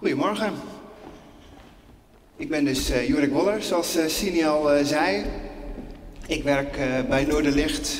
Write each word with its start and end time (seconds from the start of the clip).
Goedemorgen. 0.00 0.52
Ik 2.36 2.48
ben 2.48 2.64
dus 2.64 2.90
uh, 2.90 3.08
Jorik 3.08 3.32
Woller, 3.32 3.62
zoals 3.62 3.96
uh, 3.96 4.48
al 4.48 4.76
uh, 4.76 4.84
zei. 4.84 5.24
Ik 6.26 6.42
werk 6.42 6.78
bij 7.08 7.24
Noorderlicht, 7.24 7.96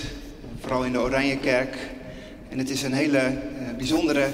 vooral 0.60 0.84
in 0.84 0.92
de 0.92 1.00
Oranjekerk. 1.00 1.76
En 2.48 2.58
het 2.58 2.70
is 2.70 2.82
een 2.82 2.92
hele 2.92 3.38
bijzondere 3.76 4.28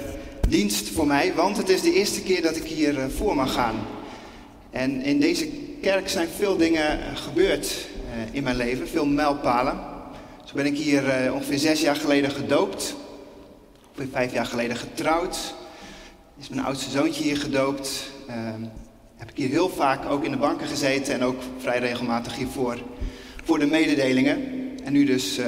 dienst 0.47 0.89
voor 0.89 1.07
mij, 1.07 1.33
want 1.33 1.57
het 1.57 1.69
is 1.69 1.81
de 1.81 1.93
eerste 1.93 2.21
keer 2.21 2.41
dat 2.41 2.55
ik 2.55 2.63
hier 2.63 3.09
voor 3.09 3.35
mag 3.35 3.53
gaan. 3.53 3.75
En 4.71 5.01
in 5.01 5.19
deze 5.19 5.49
kerk 5.81 6.09
zijn 6.09 6.27
veel 6.27 6.57
dingen 6.57 6.99
gebeurd 7.15 7.87
in 8.31 8.43
mijn 8.43 8.57
leven, 8.57 8.87
veel 8.87 9.05
mijlpalen. 9.05 9.79
Zo 10.45 10.55
ben 10.55 10.65
ik 10.65 10.77
hier 10.77 11.33
ongeveer 11.33 11.59
zes 11.59 11.81
jaar 11.81 11.95
geleden 11.95 12.31
gedoopt, 12.31 12.95
ongeveer 13.89 14.11
vijf 14.11 14.33
jaar 14.33 14.45
geleden 14.45 14.77
getrouwd 14.77 15.55
is 16.39 16.49
mijn 16.49 16.65
oudste 16.65 16.89
zoontje 16.89 17.23
hier 17.23 17.37
gedoopt. 17.37 18.11
Uh, 18.29 18.35
heb 19.15 19.29
ik 19.29 19.37
hier 19.37 19.49
heel 19.49 19.69
vaak 19.69 20.05
ook 20.05 20.23
in 20.23 20.31
de 20.31 20.37
banken 20.37 20.67
gezeten 20.67 21.13
en 21.13 21.23
ook 21.23 21.41
vrij 21.57 21.79
regelmatig 21.79 22.35
hiervoor 22.35 22.77
voor 23.43 23.59
de 23.59 23.65
mededelingen. 23.65 24.41
En 24.83 24.93
nu 24.93 25.05
dus 25.05 25.39
uh, 25.39 25.45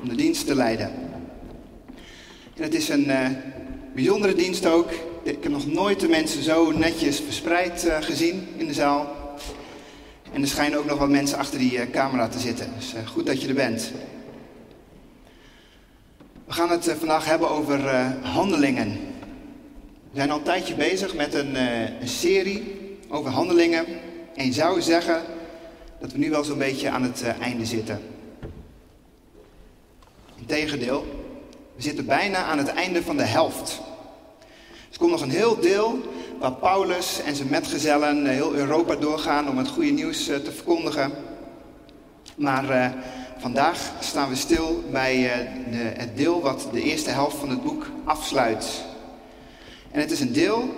om 0.00 0.08
de 0.08 0.14
dienst 0.14 0.46
te 0.46 0.54
leiden. 0.54 0.90
En 2.56 2.62
het 2.62 2.74
is 2.74 2.88
een 2.88 3.08
uh, 3.08 3.28
bijzondere 3.94 4.34
dienst 4.34 4.66
ook. 4.66 4.90
Ik 5.22 5.42
heb 5.42 5.52
nog 5.52 5.66
nooit 5.66 6.00
de 6.00 6.08
mensen 6.08 6.42
zo 6.42 6.70
netjes 6.70 7.20
verspreid 7.20 7.84
uh, 7.86 7.96
gezien 8.00 8.48
in 8.56 8.66
de 8.66 8.74
zaal. 8.74 9.14
En 10.32 10.42
er 10.42 10.48
schijnen 10.48 10.78
ook 10.78 10.86
nog 10.86 10.98
wat 10.98 11.08
mensen 11.08 11.38
achter 11.38 11.58
die 11.58 11.90
camera 11.90 12.28
te 12.28 12.38
zitten. 12.38 12.66
Dus 12.78 12.94
goed 13.06 13.26
dat 13.26 13.42
je 13.42 13.48
er 13.48 13.54
bent. 13.54 13.92
We 16.44 16.52
gaan 16.52 16.70
het 16.70 16.94
vandaag 16.98 17.24
hebben 17.24 17.50
over 17.50 17.80
handelingen. 18.22 18.98
We 20.14 20.20
zijn 20.20 20.32
al 20.32 20.38
een 20.38 20.44
tijdje 20.44 20.74
bezig 20.74 21.14
met 21.14 21.34
een, 21.34 21.54
uh, 21.54 22.00
een 22.00 22.08
serie 22.08 22.76
over 23.08 23.30
handelingen. 23.30 23.84
En 24.34 24.46
je 24.46 24.52
zou 24.52 24.82
zeggen 24.82 25.22
dat 26.00 26.12
we 26.12 26.18
nu 26.18 26.30
wel 26.30 26.44
zo'n 26.44 26.58
beetje 26.58 26.90
aan 26.90 27.02
het 27.02 27.22
uh, 27.22 27.40
einde 27.40 27.66
zitten. 27.66 28.00
Integendeel, 30.36 31.04
we 31.76 31.82
zitten 31.82 32.06
bijna 32.06 32.44
aan 32.44 32.58
het 32.58 32.68
einde 32.68 33.02
van 33.02 33.16
de 33.16 33.22
helft. 33.22 33.80
Er 34.92 34.98
komt 34.98 35.10
nog 35.10 35.20
een 35.20 35.30
heel 35.30 35.60
deel 35.60 35.98
waar 36.38 36.52
Paulus 36.52 37.20
en 37.22 37.36
zijn 37.36 37.48
metgezellen 37.48 38.26
eh, 38.26 38.32
heel 38.32 38.54
Europa 38.54 38.96
doorgaan 38.96 39.48
om 39.48 39.58
het 39.58 39.68
goede 39.68 39.90
nieuws 39.90 40.24
te 40.24 40.52
verkondigen. 40.54 41.12
Maar 42.36 42.94
vandaag 43.38 43.92
staan 44.00 44.28
we 44.28 44.36
stil 44.36 44.84
bij 44.90 45.14
de, 45.70 45.76
het 45.76 46.16
deel 46.16 46.40
wat 46.40 46.68
de 46.72 46.82
eerste 46.82 47.10
helft 47.10 47.36
van 47.36 47.50
het 47.50 47.62
boek 47.62 47.86
afsluit. 48.04 48.92
En 49.94 50.00
het 50.00 50.10
is 50.10 50.20
een 50.20 50.32
deel 50.32 50.74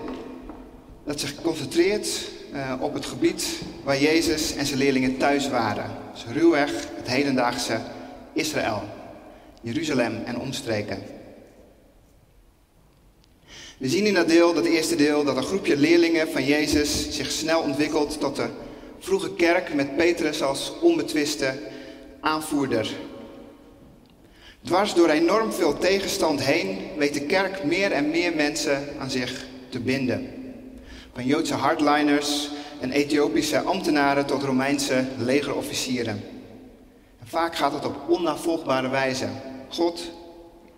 dat 1.05 1.21
zich 1.21 1.35
concentreert 1.35 2.29
uh, 2.53 2.73
op 2.81 2.95
het 2.95 3.07
gebied 3.07 3.47
waar 3.85 4.01
Jezus 4.01 4.55
en 4.55 4.67
zijn 4.67 4.79
leerlingen 4.79 5.17
thuis 5.17 5.49
waren. 5.49 5.91
Dus 6.13 6.25
ruwweg 6.33 6.71
het 6.97 7.09
hedendaagse 7.09 7.81
Israël, 8.33 8.83
Jeruzalem 9.63 10.23
en 10.25 10.39
omstreken. 10.39 11.03
We 13.79 13.89
zien 13.89 14.07
in 14.07 14.15
dat 14.15 14.29
deel, 14.29 14.55
dat 14.55 14.65
eerste 14.65 14.97
deel, 14.97 15.25
dat 15.25 15.37
een 15.37 15.43
groepje 15.43 15.77
leerlingen 15.77 16.29
van 16.29 16.45
Jezus 16.45 17.07
zich 17.11 17.31
snel 17.31 17.61
ontwikkelt 17.61 18.21
tot 18.21 18.37
de 18.37 18.49
vroege 18.99 19.35
kerk 19.35 19.75
met 19.75 19.97
Petrus 19.97 20.43
als 20.43 20.73
onbetwiste 20.81 21.55
aanvoerder. 22.21 22.95
Dwars 24.67 24.95
door 24.95 25.09
enorm 25.09 25.53
veel 25.53 25.79
tegenstand 25.79 26.43
heen 26.43 26.79
weet 26.97 27.15
de 27.15 27.21
kerk 27.21 27.65
meer 27.65 27.93
en 27.93 28.11
meer 28.11 28.35
mensen 28.35 28.89
aan 28.99 29.11
zich 29.11 29.45
te 29.69 29.81
binden. 29.81 30.35
Van 31.15 31.25
Joodse 31.25 31.55
hardliners 31.55 32.51
en 32.81 32.93
Ethiopische 32.93 33.61
ambtenaren 33.61 34.27
tot 34.27 34.43
Romeinse 34.43 35.05
legerofficieren. 35.19 36.25
En 37.21 37.27
vaak 37.27 37.57
gaat 37.57 37.73
het 37.73 37.85
op 37.85 38.09
onnavolgbare 38.09 38.89
wijze. 38.89 39.29
God 39.69 40.11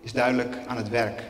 is 0.00 0.12
duidelijk 0.12 0.56
aan 0.66 0.76
het 0.76 0.88
werk. 0.88 1.22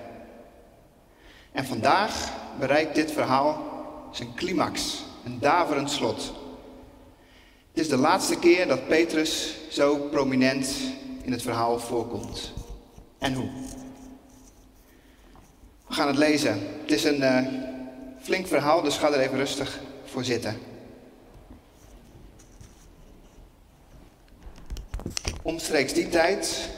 En 1.53 1.65
vandaag 1.65 2.33
bereikt 2.59 2.95
dit 2.95 3.13
verhaal 3.13 3.65
zijn 4.13 4.35
climax, 4.35 5.05
een 5.25 5.39
daverend 5.41 5.91
slot. 5.91 6.33
Het 7.71 7.81
is 7.81 7.89
de 7.89 7.97
laatste 7.97 8.39
keer 8.39 8.69
dat 8.69 8.89
Petrus 8.89 9.55
zo 9.71 9.97
prominent 9.97 10.69
in 11.29 11.35
het 11.35 11.43
verhaal 11.43 11.79
voorkomt. 11.79 12.53
En 13.19 13.35
hoe? 13.35 13.49
We 15.87 15.95
gaan 15.95 16.07
het 16.07 16.17
lezen. 16.17 16.59
Het 16.81 16.91
is 16.91 17.05
een 17.05 17.21
uh, 17.21 17.47
flink 18.21 18.47
verhaal, 18.47 18.83
dus 18.83 18.97
ga 18.97 19.13
er 19.13 19.21
even 19.21 19.37
rustig 19.37 19.81
voor 20.05 20.25
zitten. 20.25 20.59
Omstreeks 25.43 25.93
die 25.93 26.09
tijd 26.09 26.69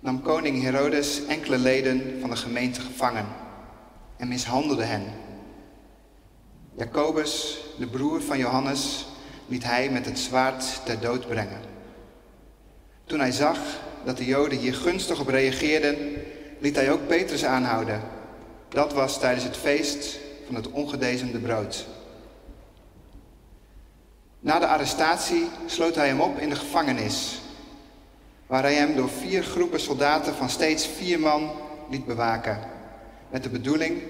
nam 0.00 0.22
koning 0.22 0.62
Herodes 0.62 1.26
enkele 1.26 1.58
leden 1.58 2.20
van 2.20 2.30
de 2.30 2.36
gemeente 2.36 2.80
gevangen 2.80 3.26
en 4.16 4.28
mishandelde 4.28 4.84
hen. 4.84 5.04
Jacobus, 6.74 7.58
de 7.78 7.86
broer 7.86 8.22
van 8.22 8.38
Johannes, 8.38 9.06
liet 9.46 9.64
hij 9.64 9.90
met 9.90 10.06
het 10.06 10.18
zwaard 10.18 10.84
ter 10.84 11.00
dood 11.00 11.26
brengen. 11.26 11.73
Toen 13.04 13.20
hij 13.20 13.32
zag 13.32 13.58
dat 14.04 14.16
de 14.16 14.24
Joden 14.24 14.58
hier 14.58 14.74
gunstig 14.74 15.20
op 15.20 15.28
reageerden, 15.28 15.96
liet 16.58 16.76
hij 16.76 16.90
ook 16.90 17.06
Petrus 17.06 17.44
aanhouden. 17.44 18.02
Dat 18.68 18.92
was 18.92 19.18
tijdens 19.18 19.44
het 19.44 19.56
feest 19.56 20.18
van 20.46 20.54
het 20.54 20.70
ongedezemde 20.70 21.38
brood. 21.38 21.86
Na 24.40 24.58
de 24.58 24.66
arrestatie 24.66 25.48
sloot 25.66 25.94
hij 25.94 26.06
hem 26.06 26.20
op 26.20 26.38
in 26.38 26.48
de 26.48 26.56
gevangenis, 26.56 27.40
waar 28.46 28.62
hij 28.62 28.74
hem 28.74 28.96
door 28.96 29.08
vier 29.08 29.42
groepen 29.42 29.80
soldaten 29.80 30.34
van 30.34 30.50
steeds 30.50 30.86
vier 30.86 31.20
man 31.20 31.50
liet 31.90 32.06
bewaken, 32.06 32.58
met 33.30 33.42
de 33.42 33.48
bedoeling 33.48 34.02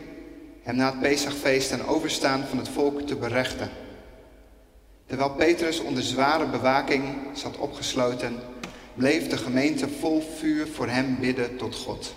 hem 0.63 0.77
na 0.77 0.87
het 0.91 1.01
Pesachfeest 1.01 1.69
ten 1.69 1.87
overstaan 1.87 2.45
van 2.49 2.59
het 2.59 2.69
volk 2.69 3.01
te 3.01 3.17
berechten. 3.17 3.71
Terwijl 5.07 5.31
Petrus 5.31 5.81
onder 5.81 6.03
zware 6.03 6.47
bewaking 6.47 7.05
zat 7.33 7.57
opgesloten 7.57 8.39
bleef 8.95 9.29
de 9.29 9.37
gemeente 9.37 9.89
vol 9.89 10.23
vuur 10.37 10.67
voor 10.67 10.89
hem 10.89 11.17
bidden 11.21 11.57
tot 11.57 11.75
God. 11.75 12.15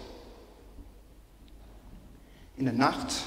In 2.55 2.65
de 2.65 2.71
nacht, 2.71 3.21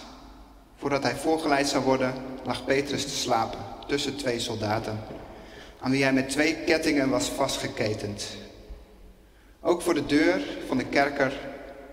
voordat 0.76 1.02
hij 1.02 1.16
voorgeleid 1.16 1.68
zou 1.68 1.84
worden, 1.84 2.14
lag 2.44 2.64
Petrus 2.64 3.02
te 3.02 3.16
slapen 3.16 3.60
tussen 3.86 4.16
twee 4.16 4.38
soldaten, 4.38 4.98
aan 5.80 5.90
wie 5.90 6.02
hij 6.02 6.12
met 6.12 6.28
twee 6.28 6.54
kettingen 6.54 7.08
was 7.08 7.28
vastgeketend. 7.28 8.26
Ook 9.60 9.82
voor 9.82 9.94
de 9.94 10.06
deur 10.06 10.40
van 10.66 10.76
de 10.76 10.86
kerker 10.86 11.32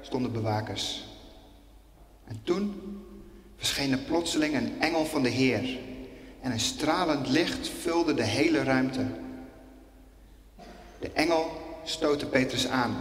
stonden 0.02 0.32
bewakers. 0.32 1.06
En 2.28 2.40
toen 2.44 2.82
verscheen 3.58 3.92
er 3.92 3.98
plotseling 3.98 4.56
een 4.56 4.82
engel 4.82 5.06
van 5.06 5.24
de 5.24 5.30
Heer 5.30 5.80
en 6.42 6.52
een 6.52 6.60
stralend 6.60 7.28
licht 7.28 7.70
vulde 7.82 8.14
de 8.14 8.24
hele 8.24 8.64
ruimte. 8.64 9.06
De 11.00 11.12
engel 11.12 11.52
stootte 11.84 12.26
Petrus 12.26 12.68
aan 12.68 12.96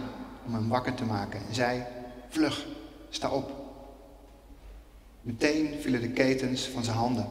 om 0.45 0.53
hem 0.53 0.69
wakker 0.69 0.93
te 0.93 1.05
maken 1.05 1.39
en 1.47 1.55
zei: 1.55 1.83
Vlug, 2.29 2.65
sta 3.09 3.29
op. 3.29 3.51
Meteen 5.21 5.75
vielen 5.81 6.01
de 6.01 6.09
ketens 6.09 6.67
van 6.67 6.83
zijn 6.83 6.97
handen. 6.97 7.27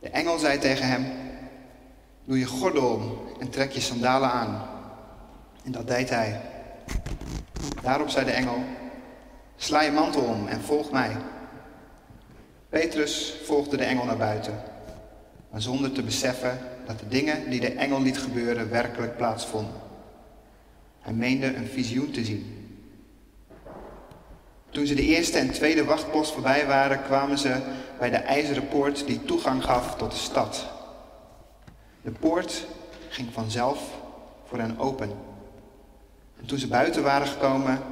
De 0.00 0.08
engel 0.08 0.38
zei 0.38 0.58
tegen 0.58 0.88
hem: 0.88 1.06
Doe 2.24 2.38
je 2.38 2.46
gordel 2.46 2.88
om 2.88 3.18
en 3.38 3.50
trek 3.50 3.72
je 3.72 3.80
sandalen 3.80 4.30
aan. 4.30 4.68
En 5.64 5.72
dat 5.72 5.86
deed 5.86 6.10
hij. 6.10 6.40
Daarop 7.82 8.08
zei 8.08 8.24
de 8.24 8.30
engel: 8.30 8.58
Sla 9.56 9.82
je 9.82 9.90
mantel 9.90 10.22
om 10.22 10.46
en 10.46 10.60
volg 10.60 10.90
mij. 10.90 11.16
Petrus 12.68 13.34
volgde 13.44 13.76
de 13.76 13.84
engel 13.84 14.04
naar 14.04 14.16
buiten, 14.16 14.62
maar 15.50 15.62
zonder 15.62 15.92
te 15.92 16.02
beseffen 16.02 16.58
dat 16.86 16.98
de 16.98 17.08
dingen 17.08 17.50
die 17.50 17.60
de 17.60 17.72
engel 17.72 18.02
liet 18.02 18.18
gebeuren 18.18 18.70
werkelijk 18.70 19.16
plaatsvonden. 19.16 19.74
Hij 21.00 21.12
meende 21.12 21.54
een 21.54 21.66
visioen 21.66 22.10
te 22.10 22.24
zien. 22.24 22.58
Toen 24.70 24.86
ze 24.86 24.94
de 24.94 25.02
eerste 25.02 25.38
en 25.38 25.50
tweede 25.50 25.84
wachtpost 25.84 26.32
voorbij 26.32 26.66
waren, 26.66 27.02
kwamen 27.02 27.38
ze 27.38 27.56
bij 27.98 28.10
de 28.10 28.16
ijzeren 28.16 28.68
poort 28.68 29.06
die 29.06 29.24
toegang 29.24 29.64
gaf 29.64 29.96
tot 29.96 30.10
de 30.10 30.16
stad. 30.16 30.66
De 32.02 32.10
poort 32.10 32.66
ging 33.08 33.28
vanzelf 33.32 33.80
voor 34.44 34.58
hen 34.58 34.78
open. 34.78 35.10
En 36.40 36.46
toen 36.46 36.58
ze 36.58 36.66
buiten 36.66 37.02
waren 37.02 37.26
gekomen, 37.26 37.82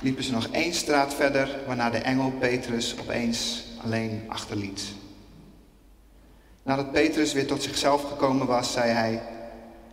liepen 0.00 0.24
ze 0.24 0.32
nog 0.32 0.46
één 0.46 0.74
straat 0.74 1.14
verder, 1.14 1.58
waarna 1.66 1.90
de 1.90 1.98
engel 1.98 2.30
Petrus 2.30 2.96
opeens 3.00 3.64
alleen 3.82 4.24
achterliet. 4.28 4.84
Nadat 6.64 6.92
Petrus 6.92 7.32
weer 7.32 7.46
tot 7.46 7.62
zichzelf 7.62 8.02
gekomen 8.02 8.46
was, 8.46 8.72
zei 8.72 8.90
hij: 8.90 9.22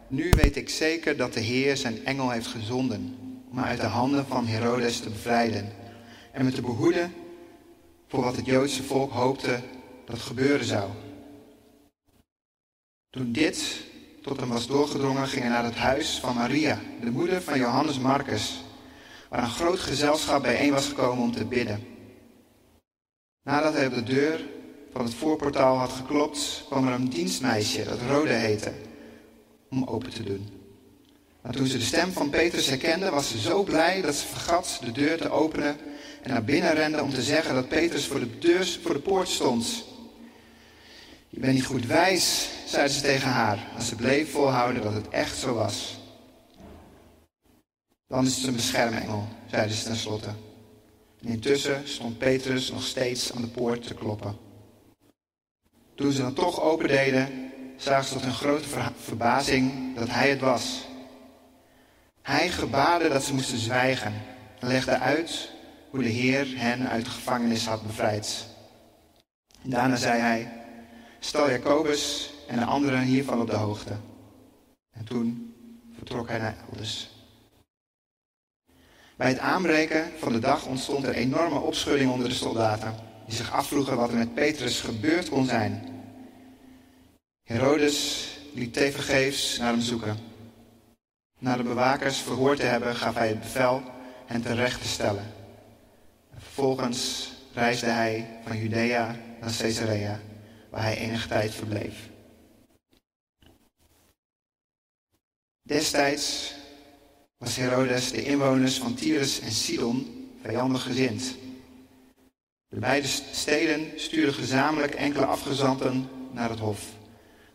Nu 0.08 0.30
weet 0.30 0.56
ik 0.56 0.70
zeker 0.70 1.18
dat 1.18 1.34
de 1.34 1.40
Heer 1.40 1.78
zijn 1.78 2.06
engel 2.06 2.30
heeft 2.30 2.48
gezonden 2.48 3.18
om 3.50 3.56
mij 3.56 3.64
uit 3.64 3.82
de 3.82 3.88
handen 3.88 4.26
van 4.26 4.46
Herodes 4.46 5.00
te 5.00 5.10
bevrijden 5.10 5.74
en 6.32 6.46
me 6.46 6.52
te 6.52 6.62
behoeden 6.62 7.14
voor 8.08 8.24
wat 8.24 8.36
het 8.36 8.46
Joodse 8.46 8.84
volk 8.84 9.12
hoopte 9.12 9.60
dat 10.06 10.20
gebeuren 10.20 10.66
zou. 10.66 10.90
Toen 13.10 13.32
dit 13.32 13.84
tot 14.22 14.40
hem 14.40 14.50
was 14.50 14.68
doorgedrongen, 14.68 15.28
ging 15.28 15.42
hij 15.42 15.52
naar 15.52 15.64
het 15.64 15.76
huis 15.76 16.20
van 16.20 16.36
Maria, 16.36 16.80
de 17.02 17.12
moeder 17.12 17.42
van 17.42 17.60
Johannes 17.60 18.00
Marcus, 18.00 18.64
waar 19.30 19.44
een 19.44 19.50
groot 19.50 19.80
gezelschap 19.80 20.42
bijeen 20.42 20.72
was 20.72 20.88
gekomen 20.88 21.24
om 21.24 21.32
te 21.32 21.46
bidden. 21.46 21.84
Nadat 23.44 23.74
hij 23.74 23.88
op 23.88 23.94
de 23.94 24.04
deur 24.04 24.42
van 24.94 25.06
het 25.06 25.14
voorportaal 25.14 25.78
had 25.78 25.92
geklopt, 25.92 26.64
kwam 26.68 26.88
er 26.88 26.94
een 26.94 27.10
dienstmeisje, 27.10 27.84
dat 27.84 28.00
Rode 28.10 28.34
heette, 28.34 28.72
om 29.70 29.84
open 29.84 30.12
te 30.12 30.24
doen. 30.24 30.50
Maar 31.42 31.54
toen 31.54 31.68
ze 31.68 31.78
de 31.78 31.84
stem 31.84 32.12
van 32.12 32.30
Petrus 32.30 32.68
herkende, 32.68 33.10
was 33.10 33.30
ze 33.30 33.40
zo 33.40 33.64
blij 33.64 34.02
dat 34.02 34.16
ze 34.16 34.28
vergat 34.28 34.80
de 34.84 34.92
deur 34.92 35.18
te 35.18 35.30
openen 35.30 35.78
en 36.22 36.30
naar 36.30 36.44
binnen 36.44 36.74
rende 36.74 37.02
om 37.02 37.14
te 37.14 37.22
zeggen 37.22 37.56
dat 37.56 37.70
Petrus 37.70 38.06
voor 38.06 38.20
de, 38.20 38.80
voor 38.84 38.94
de 38.94 39.00
poort 39.00 39.28
stond. 39.28 39.84
Je 41.30 41.40
bent 41.40 41.54
niet 41.54 41.66
goed 41.66 41.86
wijs, 41.86 42.50
zei 42.66 42.88
ze 42.88 43.02
tegen 43.02 43.30
haar, 43.30 43.72
als 43.76 43.88
ze 43.88 43.96
bleef 43.96 44.32
volhouden 44.32 44.84
dat 44.84 44.94
het 44.94 45.10
echt 45.10 45.38
zo 45.38 45.54
was. 45.54 46.00
Dan 48.08 48.26
is 48.26 48.36
het 48.36 48.48
een 48.48 48.56
beschermengel, 48.56 49.28
zeiden 49.50 49.76
ze 49.76 49.84
tenslotte. 49.84 50.30
En 51.22 51.28
intussen 51.28 51.82
stond 51.88 52.18
Petrus 52.18 52.72
nog 52.72 52.84
steeds 52.84 53.34
aan 53.34 53.42
de 53.42 53.48
poort 53.48 53.88
te 53.88 53.94
kloppen. 53.94 54.51
Toen 55.96 56.12
ze 56.12 56.22
dan 56.22 56.34
toch 56.34 56.62
opendeden, 56.62 57.52
zagen 57.78 58.06
ze 58.06 58.14
tot 58.14 58.24
hun 58.24 58.34
grote 58.34 58.68
verbazing 58.96 59.96
dat 59.96 60.10
hij 60.10 60.30
het 60.30 60.40
was. 60.40 60.88
Hij 62.22 62.50
gebaarde 62.50 63.10
dat 63.10 63.24
ze 63.24 63.34
moesten 63.34 63.58
zwijgen 63.58 64.14
en 64.60 64.68
legde 64.68 65.00
uit 65.00 65.52
hoe 65.90 66.04
de 66.04 66.10
Heer 66.10 66.48
hen 66.56 66.90
uit 66.90 67.06
de 67.06 67.12
gevangenis 67.12 67.66
had 67.66 67.88
bevrijd. 67.88 68.48
daarna 69.62 69.96
zei 69.96 70.20
hij: 70.20 70.52
Stel 71.20 71.50
Jacobus 71.50 72.34
en 72.48 72.60
de 72.60 72.66
anderen 72.66 73.02
hiervan 73.02 73.42
op 73.42 73.50
de 73.50 73.56
hoogte. 73.56 73.94
En 74.92 75.06
toen 75.06 75.54
vertrok 75.96 76.28
hij 76.28 76.40
naar 76.40 76.56
elders. 76.70 77.10
Bij 79.16 79.30
het 79.30 79.40
aanbreken 79.40 80.12
van 80.20 80.34
de 80.34 80.40
dag 80.40 80.66
ontstond 80.66 81.06
er 81.06 81.14
enorme 81.14 81.60
opschudding 81.60 82.12
onder 82.12 82.30
de 82.30 82.36
soldaten, 82.36 82.96
die 83.32 83.40
zich 83.40 83.52
afvroegen 83.52 83.98
wat 83.98 84.10
er 84.10 84.18
met 84.18 84.34
Petrus 84.34 84.82
gebeurd 84.82 85.30
kon 85.30 85.46
zijn. 85.46 86.04
Herodes 87.44 88.28
liet 88.54 88.74
tevergeefs 88.74 89.58
naar 89.58 89.72
hem 89.72 89.82
zoeken. 89.82 90.18
Na 91.40 91.58
de 91.58 91.64
bewakers 91.64 92.18
verhoord 92.18 92.60
te 92.60 92.66
hebben, 92.66 92.96
gaf 92.96 93.14
hij 93.16 93.28
het 93.28 93.40
bevel 93.40 93.84
hen 94.26 94.42
terecht 94.42 94.82
te 94.82 94.88
stellen. 94.88 95.34
vervolgens 96.38 97.32
reisde 97.54 97.86
hij 97.86 98.40
van 98.46 98.58
Judea 98.58 99.16
naar 99.42 99.58
Caesarea, 99.58 100.20
waar 100.70 100.84
hij 100.84 100.98
enige 100.98 101.28
tijd 101.28 101.54
verbleef. 101.54 102.10
Destijds 105.62 106.54
was 107.38 107.56
Herodes 107.56 108.12
de 108.12 108.24
inwoners 108.24 108.78
van 108.78 108.94
Tyrus 108.94 109.40
en 109.40 109.52
Sidon 109.52 110.30
vijandig 110.42 110.84
gezind. 110.84 111.41
De 112.72 112.80
beide 112.80 113.08
steden 113.32 113.92
stuurden 113.96 114.34
gezamenlijk 114.34 114.94
enkele 114.94 115.26
afgezanten 115.26 116.10
naar 116.32 116.50
het 116.50 116.60
hof, 116.60 116.86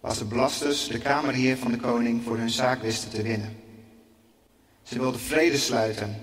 waar 0.01 0.15
ze 0.15 0.27
Blastus, 0.27 0.89
de 0.89 0.99
kamerheer 0.99 1.57
van 1.57 1.71
de 1.71 1.77
koning, 1.77 2.23
voor 2.23 2.37
hun 2.37 2.51
zaak 2.51 2.83
wisten 2.83 3.11
te 3.11 3.23
winnen. 3.23 3.57
Ze 4.83 4.99
wilden 4.99 5.21
vrede 5.21 5.57
sluiten, 5.57 6.17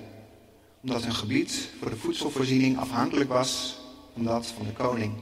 omdat 0.82 1.04
hun 1.04 1.14
gebied 1.14 1.70
voor 1.80 1.90
de 1.90 1.96
voedselvoorziening 1.96 2.78
afhankelijk 2.78 3.30
was 3.30 3.80
van 4.14 4.24
dat 4.24 4.48
van 4.48 4.66
de 4.66 4.74
koning. 4.74 5.14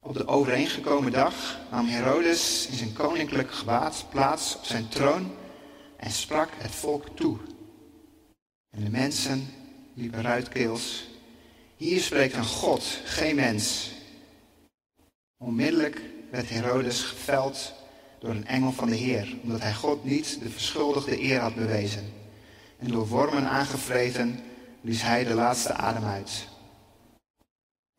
Op 0.00 0.14
de 0.14 0.26
overeengekomen 0.26 1.12
dag 1.12 1.58
nam 1.70 1.86
Herodes 1.86 2.66
in 2.70 2.76
zijn 2.76 2.92
koninklijk 2.92 3.50
gewaad 3.50 4.06
plaats 4.10 4.56
op 4.56 4.64
zijn 4.64 4.88
troon 4.88 5.30
en 5.96 6.10
sprak 6.10 6.48
het 6.56 6.74
volk 6.74 7.04
toe. 7.14 7.38
En 8.70 8.84
de 8.84 8.90
mensen 8.90 9.48
liepen 9.94 10.22
ruitkeels. 10.22 11.14
Hier 11.76 12.00
spreekt 12.00 12.34
een 12.34 12.44
God, 12.44 13.00
geen 13.04 13.34
mens. 13.36 13.90
Onmiddellijk 15.36 16.00
werd 16.30 16.48
Herodes 16.48 17.02
geveld 17.02 17.74
door 18.18 18.30
een 18.30 18.46
engel 18.46 18.72
van 18.72 18.88
de 18.88 18.96
Heer, 18.96 19.36
omdat 19.42 19.60
hij 19.60 19.74
God 19.74 20.04
niet 20.04 20.40
de 20.42 20.50
verschuldigde 20.50 21.20
eer 21.20 21.40
had 21.40 21.54
bewezen. 21.54 22.12
En 22.78 22.90
door 22.90 23.08
wormen 23.08 23.48
aangevreten 23.48 24.40
blies 24.80 25.02
hij 25.02 25.24
de 25.24 25.34
laatste 25.34 25.72
adem 25.72 26.04
uit. 26.04 26.48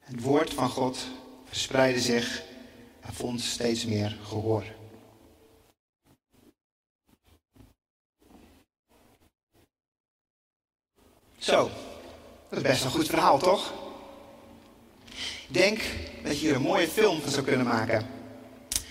Het 0.04 0.22
woord 0.22 0.54
van 0.54 0.70
God 0.70 1.08
verspreidde 1.46 2.02
zich 2.02 2.44
en 3.02 3.14
vond 3.14 3.42
steeds 3.42 3.86
meer 3.86 4.18
gehoor. 4.24 4.64
Zo, 11.38 11.70
dat 12.50 12.60
is 12.60 12.70
best 12.70 12.84
een 12.84 12.92
goed 12.92 13.08
verhaal, 13.08 13.40
toch? 13.40 13.74
Ik 15.48 15.54
denk 15.54 15.80
dat 16.24 16.40
je 16.40 16.46
hier 16.46 16.56
een 16.56 16.62
mooie 16.62 16.88
film 16.88 17.22
van 17.22 17.32
zou 17.32 17.46
kunnen 17.46 17.66
maken. 17.66 18.06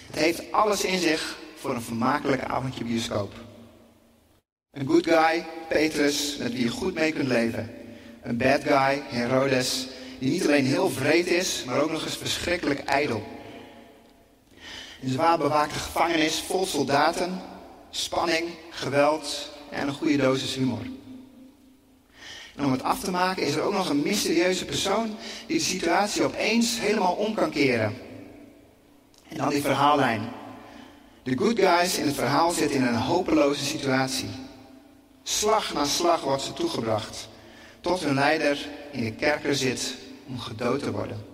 Het 0.06 0.18
heeft 0.18 0.52
alles 0.52 0.84
in 0.84 0.98
zich 0.98 1.36
voor 1.56 1.74
een 1.74 1.82
vermakelijke 1.82 2.46
avondje 2.46 2.84
bioscoop. 2.84 3.32
Een 4.70 4.86
good 4.86 5.06
guy, 5.06 5.46
Petrus, 5.68 6.36
met 6.36 6.52
wie 6.52 6.62
je 6.62 6.68
goed 6.68 6.94
mee 6.94 7.12
kunt 7.12 7.28
leven. 7.28 7.70
Een 8.22 8.36
bad 8.36 8.62
guy, 8.62 9.02
Herodes, 9.06 9.86
die 10.18 10.30
niet 10.30 10.46
alleen 10.46 10.64
heel 10.64 10.90
vreed 10.90 11.26
is, 11.26 11.64
maar 11.66 11.80
ook 11.80 11.90
nog 11.90 12.04
eens 12.04 12.16
verschrikkelijk 12.16 12.80
ijdel. 12.80 13.22
Een 15.02 15.10
zwaar 15.10 15.38
bewaakte 15.38 15.78
gevangenis 15.78 16.40
vol 16.40 16.66
soldaten, 16.66 17.40
spanning, 17.90 18.48
geweld 18.70 19.50
en 19.70 19.88
een 19.88 19.94
goede 19.94 20.16
dosis 20.16 20.54
humor. 20.54 20.82
En 22.56 22.64
om 22.64 22.72
het 22.72 22.82
af 22.82 23.00
te 23.00 23.10
maken 23.10 23.42
is 23.42 23.54
er 23.54 23.62
ook 23.62 23.72
nog 23.72 23.88
een 23.88 24.02
mysterieuze 24.02 24.64
persoon 24.64 25.16
die 25.46 25.56
de 25.56 25.64
situatie 25.64 26.22
opeens 26.22 26.80
helemaal 26.80 27.14
om 27.14 27.34
kan 27.34 27.50
keren. 27.50 27.94
En 29.28 29.36
dan 29.36 29.48
die 29.48 29.62
verhaallijn. 29.62 30.28
De 31.22 31.36
good 31.36 31.58
guys 31.58 31.98
in 31.98 32.06
het 32.06 32.14
verhaal 32.14 32.50
zitten 32.50 32.76
in 32.76 32.86
een 32.86 32.94
hopeloze 32.94 33.64
situatie. 33.64 34.28
Slag 35.22 35.74
na 35.74 35.84
slag 35.84 36.20
wordt 36.20 36.42
ze 36.42 36.52
toegebracht, 36.52 37.28
tot 37.80 38.00
hun 38.00 38.14
leider 38.14 38.68
in 38.92 39.04
de 39.04 39.12
kerker 39.12 39.54
zit 39.54 39.94
om 40.26 40.38
gedood 40.38 40.82
te 40.82 40.92
worden. 40.92 41.24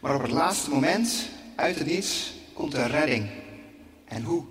Maar 0.00 0.14
op 0.14 0.22
het 0.22 0.30
laatste 0.30 0.70
moment, 0.70 1.28
uit 1.54 1.78
het 1.78 1.86
niets, 1.86 2.32
komt 2.54 2.74
er 2.74 2.90
redding. 2.90 3.30
En 4.04 4.22
hoe? 4.22 4.44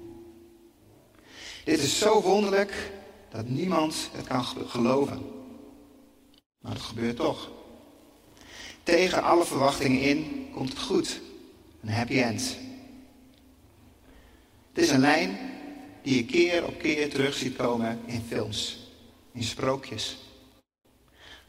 Dit 1.63 1.79
is 1.79 1.99
zo 1.99 2.21
wonderlijk 2.21 2.91
dat 3.33 3.47
niemand 3.47 4.09
het 4.11 4.27
kan 4.27 4.45
geloven. 4.45 5.21
Maar 6.59 6.71
het 6.71 6.81
gebeurt 6.81 7.15
toch. 7.15 7.51
Tegen 8.83 9.23
alle 9.23 9.45
verwachtingen 9.45 10.01
in 10.01 10.47
komt 10.53 10.69
het 10.69 10.79
goed. 10.79 11.21
Een 11.81 11.89
happy 11.89 12.19
end. 12.19 12.57
Het 14.73 14.83
is 14.83 14.89
een 14.89 14.99
lijn 14.99 15.37
die 16.01 16.15
je 16.15 16.25
keer 16.25 16.65
op 16.65 16.79
keer 16.79 17.09
terug 17.09 17.33
ziet 17.33 17.55
komen 17.55 17.99
in 18.05 18.23
films, 18.27 18.91
in 19.31 19.43
sprookjes. 19.43 20.17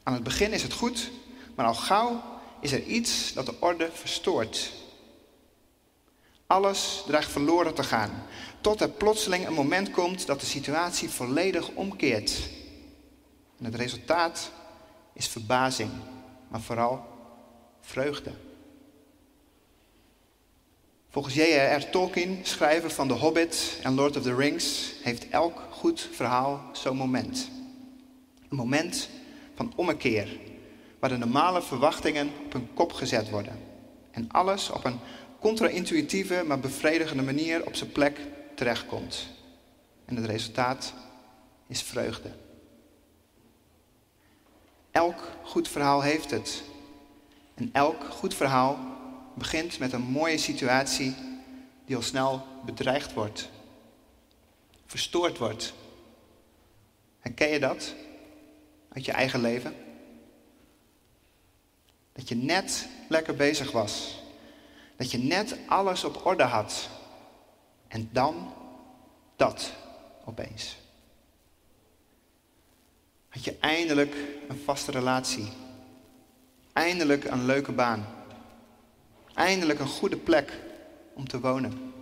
Aan 0.03 0.15
het 0.15 0.23
begin 0.23 0.53
is 0.53 0.63
het 0.63 0.73
goed, 0.73 1.11
maar 1.55 1.67
al 1.67 1.75
gauw 1.75 2.23
is 2.61 2.73
er 2.73 2.83
iets 2.83 3.33
dat 3.33 3.47
de 3.47 3.55
orde 3.61 3.91
verstoort. 3.93 4.73
Alles 6.47 7.03
dreigt 7.07 7.31
verloren 7.31 7.75
te 7.75 7.83
gaan, 7.83 8.27
tot 8.65 8.81
er 8.81 8.89
plotseling 8.89 9.47
een 9.47 9.53
moment 9.53 9.91
komt 9.91 10.27
dat 10.27 10.41
de 10.41 10.47
situatie 10.47 11.09
volledig 11.09 11.71
omkeert. 11.75 12.49
En 13.59 13.65
het 13.65 13.75
resultaat 13.75 14.51
is 15.13 15.29
verbazing, 15.29 15.91
maar 16.49 16.61
vooral 16.61 17.05
vreugde. 17.81 18.31
Volgens 21.11 21.35
J.R.R. 21.35 21.91
Tolkien, 21.91 22.39
schrijver 22.43 22.91
van 22.91 23.09
The 23.09 23.15
Hobbit 23.15 23.79
en 23.83 23.95
Lord 23.95 24.17
of 24.17 24.23
the 24.23 24.35
Rings, 24.35 24.93
heeft 25.03 25.29
elk 25.29 25.63
goed 25.71 26.09
verhaal 26.13 26.61
zo'n 26.73 26.97
moment. 26.97 27.49
Een 28.49 28.57
moment 28.57 29.09
van 29.55 29.73
ommekeer, 29.77 30.39
waar 30.99 31.11
de 31.11 31.17
normale 31.17 31.63
verwachtingen 31.63 32.31
op 32.45 32.53
hun 32.53 32.69
kop 32.75 32.93
gezet 32.93 33.31
worden. 33.31 33.59
En 34.11 34.29
alles 34.31 34.71
op 34.71 34.85
een 34.85 34.99
contra-intuïtieve, 35.41 36.43
maar 36.47 36.61
bevredigende 36.61 37.23
manier 37.23 37.67
op 37.67 37.75
zijn 37.75 37.93
plek 37.93 38.21
terechtkomt. 38.55 39.27
En 40.05 40.17
het 40.17 40.25
resultaat 40.25 40.95
is 41.67 41.83
vreugde. 41.83 42.31
Elk 44.91 45.33
goed 45.43 45.69
verhaal 45.69 46.03
heeft 46.03 46.31
het. 46.31 46.63
En 47.55 47.69
elk 47.73 48.05
goed 48.05 48.35
verhaal 48.35 48.79
begint 49.35 49.79
met 49.79 49.93
een 49.93 50.03
mooie 50.03 50.39
situatie 50.39 51.15
die 51.85 51.97
al 51.97 52.03
snel 52.03 52.47
bedreigd 52.65 53.13
wordt, 53.13 53.49
verstoord 54.87 55.39
wordt. 55.39 55.73
Herken 57.19 57.49
je 57.49 57.61
dat 57.61 57.95
uit 58.89 59.05
je 59.05 59.13
eigen 59.13 59.41
leven? 59.41 59.75
Dat 62.13 62.29
je 62.29 62.35
net 62.35 62.89
lekker 63.09 63.35
bezig 63.35 63.73
was. 63.73 64.23
Dat 64.97 65.11
je 65.11 65.19
net 65.19 65.57
alles 65.67 66.05
op 66.05 66.27
orde 66.27 66.43
had. 66.43 66.89
En 67.95 68.09
dan 68.13 68.53
dat 69.37 69.73
opeens. 70.25 70.77
Had 73.29 73.45
je 73.45 73.57
eindelijk 73.61 74.15
een 74.49 74.59
vaste 74.65 74.91
relatie. 74.91 75.49
Eindelijk 76.73 77.25
een 77.25 77.45
leuke 77.45 77.73
baan. 77.73 78.07
Eindelijk 79.35 79.79
een 79.79 79.87
goede 79.87 80.17
plek 80.17 80.53
om 81.13 81.29
te 81.29 81.41
wonen. 81.41 81.93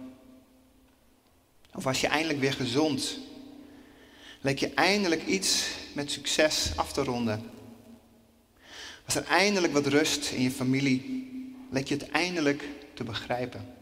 Of 1.75 1.84
was 1.84 2.00
je 2.00 2.06
eindelijk 2.06 2.40
weer 2.40 2.52
gezond? 2.52 3.18
Leek 4.40 4.58
je 4.58 4.75
eindelijk 4.75 5.26
iets 5.26 5.68
met 5.94 6.11
succes 6.11 6.72
af 6.76 6.92
te 6.92 7.04
ronden? 7.04 7.50
Was 9.04 9.14
er 9.14 9.25
eindelijk 9.25 9.72
wat 9.72 9.87
rust 9.87 10.30
in 10.30 10.42
je 10.42 10.50
familie? 10.50 11.30
Leek 11.70 11.88
je 11.88 11.94
het 11.94 12.11
eindelijk 12.11 12.68
te 12.94 13.04
begrijpen? 13.04 13.80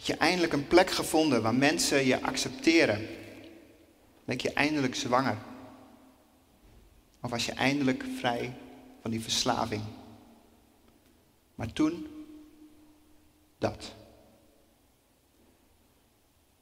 Had 0.00 0.08
je 0.08 0.16
eindelijk 0.16 0.52
een 0.52 0.66
plek 0.66 0.90
gevonden 0.90 1.42
waar 1.42 1.54
mensen 1.54 2.06
je 2.06 2.22
accepteren? 2.22 3.08
Leek 4.24 4.40
je 4.40 4.52
eindelijk 4.52 4.94
zwanger? 4.94 5.38
Of 7.20 7.30
was 7.30 7.46
je 7.46 7.52
eindelijk 7.52 8.04
vrij 8.18 8.56
van 9.02 9.10
die 9.10 9.20
verslaving? 9.20 9.82
Maar 11.54 11.72
toen, 11.72 12.06
dat. 13.58 13.94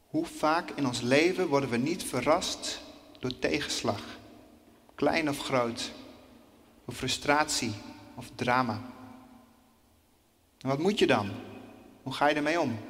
Hoe 0.07 0.27
vaak 0.27 0.71
in 0.71 0.87
ons 0.87 1.01
leven 1.01 1.49
worden 1.49 1.71
we 1.71 1.77
niet 1.77 2.05
verrast 2.05 2.81
door 3.19 3.39
tegenslag, 3.39 4.03
klein 4.95 5.29
of 5.29 5.39
groot, 5.39 5.93
door 6.85 6.95
frustratie 6.95 7.73
of 8.15 8.31
drama? 8.35 8.83
En 10.61 10.69
wat 10.69 10.79
moet 10.79 10.99
je 10.99 11.07
dan? 11.07 11.31
Hoe 12.03 12.13
ga 12.13 12.29
je 12.29 12.35
ermee 12.35 12.61
om? 12.61 12.88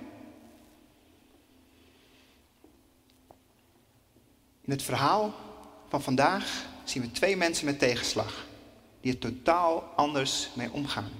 In 4.68 4.74
het 4.74 4.82
verhaal 4.82 5.34
van 5.88 6.02
vandaag 6.02 6.66
zien 6.84 7.02
we 7.02 7.10
twee 7.10 7.36
mensen 7.36 7.64
met 7.64 7.78
tegenslag, 7.78 8.46
die 9.00 9.12
er 9.12 9.18
totaal 9.18 9.82
anders 9.96 10.48
mee 10.54 10.72
omgaan. 10.72 11.10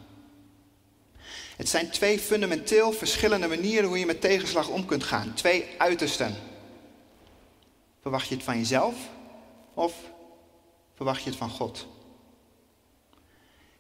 Het 1.57 1.69
zijn 1.69 1.91
twee 1.91 2.19
fundamenteel 2.19 2.93
verschillende 2.93 3.49
manieren 3.49 3.89
hoe 3.89 3.99
je 3.99 4.07
met 4.07 4.21
tegenslag 4.21 4.69
om 4.69 4.85
kunt 4.85 5.05
gaan. 5.05 5.35
Twee 5.35 5.65
uitersten. 5.79 6.35
Verwacht 8.01 8.29
je 8.29 8.35
het 8.35 8.45
van 8.45 8.59
jezelf 8.59 8.95
of 9.75 9.95
verwacht 10.95 11.23
je 11.23 11.29
het 11.29 11.39
van 11.39 11.51
God? 11.51 11.87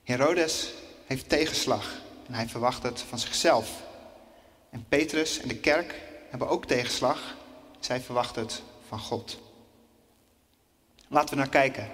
Herodes 0.02 0.72
heeft 1.06 1.28
tegenslag 1.28 2.00
en 2.26 2.34
hij 2.34 2.48
verwacht 2.48 2.82
het 2.82 3.00
van 3.00 3.18
zichzelf. 3.18 3.82
En 4.70 4.84
Petrus 4.88 5.38
en 5.38 5.48
de 5.48 5.58
kerk 5.58 5.94
hebben 6.30 6.48
ook 6.48 6.66
tegenslag. 6.66 7.36
Zij 7.80 8.00
verwachten 8.00 8.42
het 8.42 8.62
van 8.88 8.98
God. 8.98 9.46
Laten 11.08 11.30
we 11.30 11.40
naar 11.40 11.48
kijken, 11.48 11.90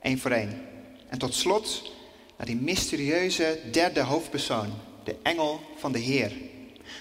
één 0.00 0.18
voor 0.18 0.30
één. 0.30 0.66
En 1.08 1.18
tot 1.18 1.34
slot 1.34 1.92
naar 2.36 2.46
die 2.46 2.56
mysterieuze 2.56 3.60
derde 3.70 4.00
hoofdpersoon, 4.00 4.72
de 5.04 5.16
engel 5.22 5.60
van 5.76 5.92
de 5.92 5.98
Heer. 5.98 6.32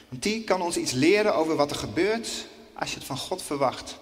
Want 0.10 0.24
die 0.24 0.44
kan 0.44 0.62
ons 0.62 0.78
iets 0.78 0.92
leren 0.92 1.36
over 1.36 1.56
wat 1.56 1.72
er 1.72 1.78
gebeurt 1.78 2.48
als 2.74 2.90
je 2.90 2.96
het 2.96 3.06
van 3.06 3.18
God 3.18 3.42
verwacht. 3.42 4.00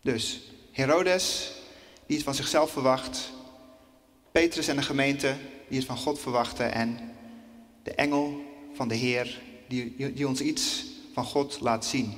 Dus 0.00 0.40
Herodes, 0.70 1.52
die 2.06 2.16
het 2.16 2.24
van 2.24 2.34
zichzelf 2.34 2.70
verwacht. 2.70 3.30
Petrus 4.32 4.68
en 4.68 4.76
de 4.76 4.82
gemeente, 4.82 5.36
die 5.68 5.78
het 5.78 5.86
van 5.86 5.96
God 5.96 6.20
verwachten. 6.20 6.72
En 6.72 7.14
de 7.82 7.94
engel 7.94 8.42
van 8.74 8.88
de 8.88 8.94
Heer, 8.94 9.40
die, 9.68 10.12
die 10.12 10.28
ons 10.28 10.40
iets 10.40 10.84
van 11.12 11.24
God 11.24 11.60
laat 11.60 11.84
zien. 11.84 12.14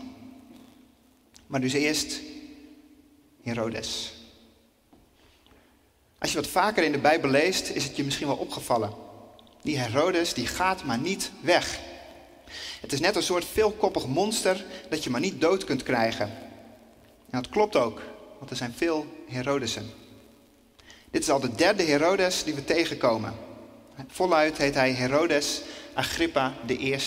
Maar 1.46 1.60
dus 1.60 1.72
eerst 1.72 2.20
Herodes. 3.42 4.12
Als 6.18 6.30
je 6.32 6.36
wat 6.36 6.46
vaker 6.46 6.84
in 6.84 6.92
de 6.92 6.98
Bijbel 6.98 7.30
leest, 7.30 7.68
is 7.68 7.84
het 7.84 7.96
je 7.96 8.04
misschien 8.04 8.26
wel 8.26 8.36
opgevallen. 8.36 8.92
Die 9.62 9.78
Herodes 9.78 10.34
die 10.34 10.46
gaat 10.46 10.84
maar 10.84 10.98
niet 10.98 11.30
weg. 11.40 11.78
Het 12.80 12.92
is 12.92 13.00
net 13.00 13.16
een 13.16 13.22
soort 13.22 13.44
veelkoppig 13.44 14.06
monster 14.06 14.64
dat 14.90 15.04
je 15.04 15.10
maar 15.10 15.20
niet 15.20 15.40
dood 15.40 15.64
kunt 15.64 15.82
krijgen. 15.82 16.26
En 17.30 17.42
dat 17.42 17.48
klopt 17.48 17.76
ook, 17.76 18.00
want 18.38 18.50
er 18.50 18.56
zijn 18.56 18.74
veel 18.76 19.06
Herodesen. 19.28 19.90
Dit 21.10 21.22
is 21.22 21.30
al 21.30 21.40
de 21.40 21.54
derde 21.54 21.82
Herodes 21.82 22.44
die 22.44 22.54
we 22.54 22.64
tegenkomen. 22.64 23.34
Voluit 24.08 24.58
heet 24.58 24.74
hij 24.74 24.92
Herodes 24.92 25.62
Agrippa 25.94 26.54
I. 26.68 26.98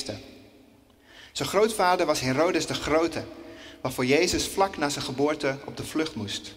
Zijn 1.32 1.50
grootvader 1.50 2.06
was 2.06 2.20
Herodes 2.20 2.66
de 2.66 2.74
Grote, 2.74 3.24
waarvoor 3.86 4.06
Jezus 4.06 4.48
vlak 4.48 4.78
na 4.78 4.90
zijn 4.90 5.06
geboorte 5.06 5.58
op 5.66 5.78
de 5.78 5.84
vlucht 5.84 6.16
moest. 6.16 6.56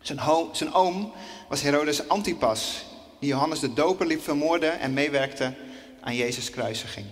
Zijn, 0.00 0.20
zijn 0.52 0.72
oom 0.72 1.12
was 1.48 1.62
Herodes 1.62 2.08
Antipas, 2.08 2.84
die 3.20 3.28
Johannes 3.28 3.60
de 3.60 3.72
Doper 3.72 4.06
liep 4.06 4.22
vermoorden 4.22 4.78
en 4.80 4.92
meewerkte 4.92 5.54
aan 6.00 6.14
Jezus' 6.14 6.50
kruisiging. 6.50 7.06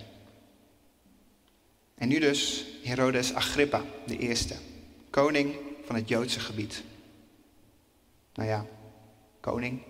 En 1.95 2.07
nu 2.07 2.19
dus 2.19 2.65
Herodes 2.83 3.33
Agrippa, 3.33 3.81
de 4.05 4.17
eerste, 4.17 4.55
koning 5.09 5.55
van 5.85 5.95
het 5.95 6.09
Joodse 6.09 6.39
gebied. 6.39 6.83
Nou 8.33 8.49
ja, 8.49 8.65
koning. 9.39 9.81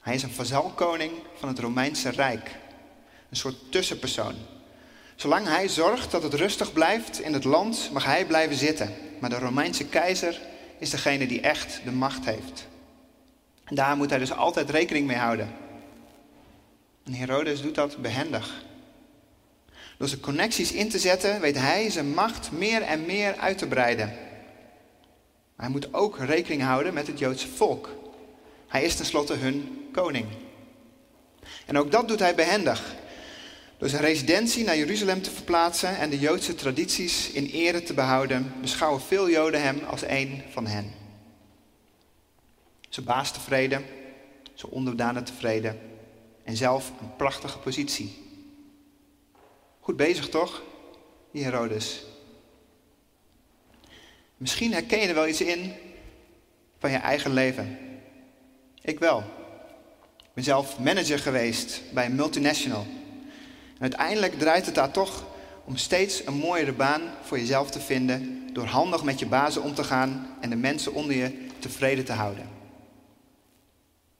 Hij 0.00 0.14
is 0.14 0.22
een 0.22 0.30
vazalkoning 0.30 1.12
van 1.34 1.48
het 1.48 1.58
Romeinse 1.58 2.10
Rijk. 2.10 2.56
Een 3.30 3.36
soort 3.36 3.72
tussenpersoon. 3.72 4.34
Zolang 5.16 5.46
hij 5.46 5.68
zorgt 5.68 6.10
dat 6.10 6.22
het 6.22 6.34
rustig 6.34 6.72
blijft 6.72 7.20
in 7.20 7.32
het 7.32 7.44
land, 7.44 7.90
mag 7.92 8.04
hij 8.04 8.26
blijven 8.26 8.56
zitten. 8.56 8.94
Maar 9.18 9.30
de 9.30 9.38
Romeinse 9.38 9.84
keizer 9.84 10.40
is 10.78 10.90
degene 10.90 11.26
die 11.26 11.40
echt 11.40 11.80
de 11.84 11.92
macht 11.92 12.24
heeft. 12.24 12.66
En 13.64 13.74
daar 13.74 13.96
moet 13.96 14.10
hij 14.10 14.18
dus 14.18 14.32
altijd 14.32 14.70
rekening 14.70 15.06
mee 15.06 15.16
houden. 15.16 15.54
En 17.04 17.12
Herodes 17.12 17.62
doet 17.62 17.74
dat 17.74 17.96
behendig. 17.96 18.64
Door 19.98 20.08
zijn 20.08 20.20
connecties 20.20 20.72
in 20.72 20.88
te 20.88 20.98
zetten, 20.98 21.40
weet 21.40 21.58
hij 21.58 21.90
zijn 21.90 22.14
macht 22.14 22.50
meer 22.52 22.82
en 22.82 23.06
meer 23.06 23.36
uit 23.36 23.58
te 23.58 23.66
breiden. 23.66 24.06
Maar 25.56 25.66
hij 25.66 25.68
moet 25.68 25.94
ook 25.94 26.18
rekening 26.18 26.62
houden 26.62 26.94
met 26.94 27.06
het 27.06 27.18
Joodse 27.18 27.48
volk. 27.48 27.94
Hij 28.68 28.84
is 28.84 28.94
tenslotte 28.94 29.34
hun 29.34 29.88
koning. 29.92 30.26
En 31.66 31.78
ook 31.78 31.90
dat 31.90 32.08
doet 32.08 32.18
hij 32.18 32.34
behendig. 32.34 32.94
Door 33.78 33.88
zijn 33.88 34.02
residentie 34.02 34.64
naar 34.64 34.76
Jeruzalem 34.76 35.22
te 35.22 35.30
verplaatsen 35.30 35.96
en 35.96 36.10
de 36.10 36.18
Joodse 36.18 36.54
tradities 36.54 37.30
in 37.30 37.44
ere 37.44 37.82
te 37.82 37.94
behouden, 37.94 38.52
beschouwen 38.60 39.00
veel 39.00 39.30
Joden 39.30 39.62
hem 39.62 39.78
als 39.84 40.02
een 40.02 40.42
van 40.50 40.66
hen. 40.66 40.92
Zijn 42.88 43.06
baas 43.06 43.32
tevreden, 43.32 43.84
zijn 44.54 44.72
onderdanen 44.72 45.24
tevreden 45.24 45.78
en 46.44 46.56
zelf 46.56 46.92
een 47.00 47.16
prachtige 47.16 47.58
positie. 47.58 48.24
Goed 49.80 49.96
bezig 49.96 50.28
toch, 50.28 50.62
die 51.32 51.44
Herodes? 51.44 52.02
Misschien 54.36 54.72
herken 54.72 55.00
je 55.00 55.08
er 55.08 55.14
wel 55.14 55.28
iets 55.28 55.40
in 55.40 55.72
van 56.78 56.90
je 56.90 56.96
eigen 56.96 57.32
leven. 57.32 57.78
Ik 58.82 58.98
wel. 58.98 59.18
Ik 60.18 60.30
ben 60.34 60.44
zelf 60.44 60.78
manager 60.78 61.18
geweest 61.18 61.82
bij 61.92 62.04
een 62.04 62.14
multinational. 62.14 62.86
Uiteindelijk 63.78 64.38
draait 64.38 64.66
het 64.66 64.74
daar 64.74 64.90
toch 64.90 65.24
om 65.64 65.76
steeds 65.76 66.26
een 66.26 66.34
mooiere 66.34 66.72
baan 66.72 67.02
voor 67.22 67.38
jezelf 67.38 67.70
te 67.70 67.80
vinden 67.80 68.48
door 68.52 68.64
handig 68.64 69.02
met 69.02 69.18
je 69.18 69.26
bazen 69.26 69.62
om 69.62 69.74
te 69.74 69.84
gaan 69.84 70.36
en 70.40 70.50
de 70.50 70.56
mensen 70.56 70.94
onder 70.94 71.16
je 71.16 71.46
tevreden 71.58 72.04
te 72.04 72.12
houden. 72.12 72.48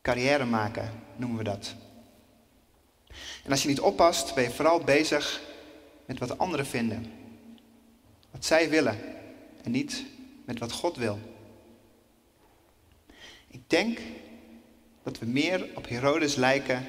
Carrière 0.02 0.44
maken 0.44 0.90
noemen 1.16 1.38
we 1.38 1.44
dat. 1.44 1.74
En 3.44 3.50
als 3.50 3.62
je 3.62 3.68
niet 3.68 3.80
oppast, 3.80 4.34
ben 4.34 4.44
je 4.44 4.50
vooral 4.50 4.80
bezig 4.80 5.40
met 6.06 6.18
wat 6.18 6.38
anderen 6.38 6.66
vinden. 6.66 7.12
Wat 8.30 8.44
zij 8.44 8.70
willen 8.70 8.98
en 9.62 9.70
niet 9.70 10.04
met 10.44 10.58
wat 10.58 10.72
God 10.72 10.96
wil. 10.96 11.18
Ik 13.48 13.60
denk 13.66 13.98
dat 15.02 15.18
we 15.18 15.26
meer 15.26 15.66
op 15.74 15.88
Herodes 15.88 16.34
lijken 16.34 16.86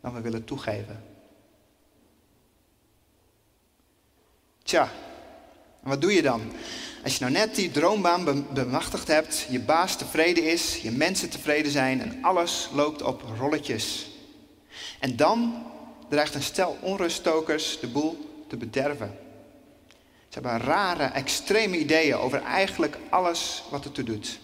dan 0.00 0.14
we 0.14 0.20
willen 0.20 0.44
toegeven. 0.44 1.15
Tja, 4.66 4.92
wat 5.80 6.00
doe 6.00 6.12
je 6.12 6.22
dan? 6.22 6.52
Als 7.04 7.14
je 7.14 7.20
nou 7.20 7.32
net 7.32 7.54
die 7.54 7.70
droombaan 7.70 8.46
bemachtigd 8.52 9.08
hebt, 9.08 9.46
je 9.50 9.60
baas 9.60 9.96
tevreden 9.96 10.44
is, 10.44 10.76
je 10.76 10.90
mensen 10.90 11.30
tevreden 11.30 11.72
zijn 11.72 12.00
en 12.00 12.18
alles 12.22 12.68
loopt 12.72 13.02
op 13.02 13.22
rolletjes. 13.38 14.06
En 15.00 15.16
dan 15.16 15.66
dreigt 16.08 16.34
een 16.34 16.42
stel 16.42 16.78
onruststokers 16.80 17.80
de 17.80 17.86
boel 17.86 18.44
te 18.48 18.56
bederven. 18.56 19.18
Ze 20.28 20.40
hebben 20.40 20.60
rare, 20.60 21.04
extreme 21.04 21.78
ideeën 21.78 22.16
over 22.16 22.42
eigenlijk 22.42 22.98
alles 23.10 23.62
wat 23.70 23.84
het 23.84 23.94
toe 23.94 24.04
doet. 24.04 24.38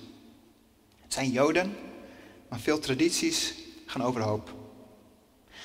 Het 1.02 1.12
zijn 1.12 1.30
Joden 1.30 1.76
maar 2.48 2.60
veel 2.60 2.78
tradities 2.78 3.54
gaan 3.86 4.02
overhoop. 4.02 4.54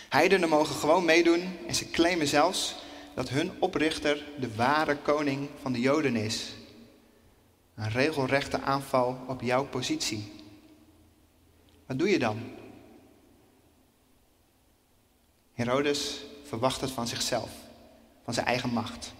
Heidenen 0.09 0.49
mogen 0.49 0.75
gewoon 0.75 1.05
meedoen 1.05 1.57
en 1.67 1.75
ze 1.75 1.89
claimen 1.89 2.27
zelfs 2.27 2.75
dat 3.17 3.29
hun 3.29 3.51
oprichter 3.59 4.23
de 4.39 4.55
ware 4.55 4.97
koning 4.97 5.49
van 5.61 5.71
de 5.71 5.79
Joden 5.79 6.15
is. 6.15 6.53
Een 7.75 7.89
regelrechte 7.89 8.61
aanval 8.61 9.17
op 9.27 9.41
jouw 9.41 9.65
positie. 9.65 10.31
Wat 11.85 11.99
doe 11.99 12.09
je 12.09 12.19
dan? 12.19 12.39
Herodes 15.53 16.25
verwacht 16.43 16.81
het 16.81 16.91
van 16.91 17.07
zichzelf, 17.07 17.49
van 18.23 18.33
zijn 18.33 18.45
eigen 18.45 18.69
macht. 18.69 19.13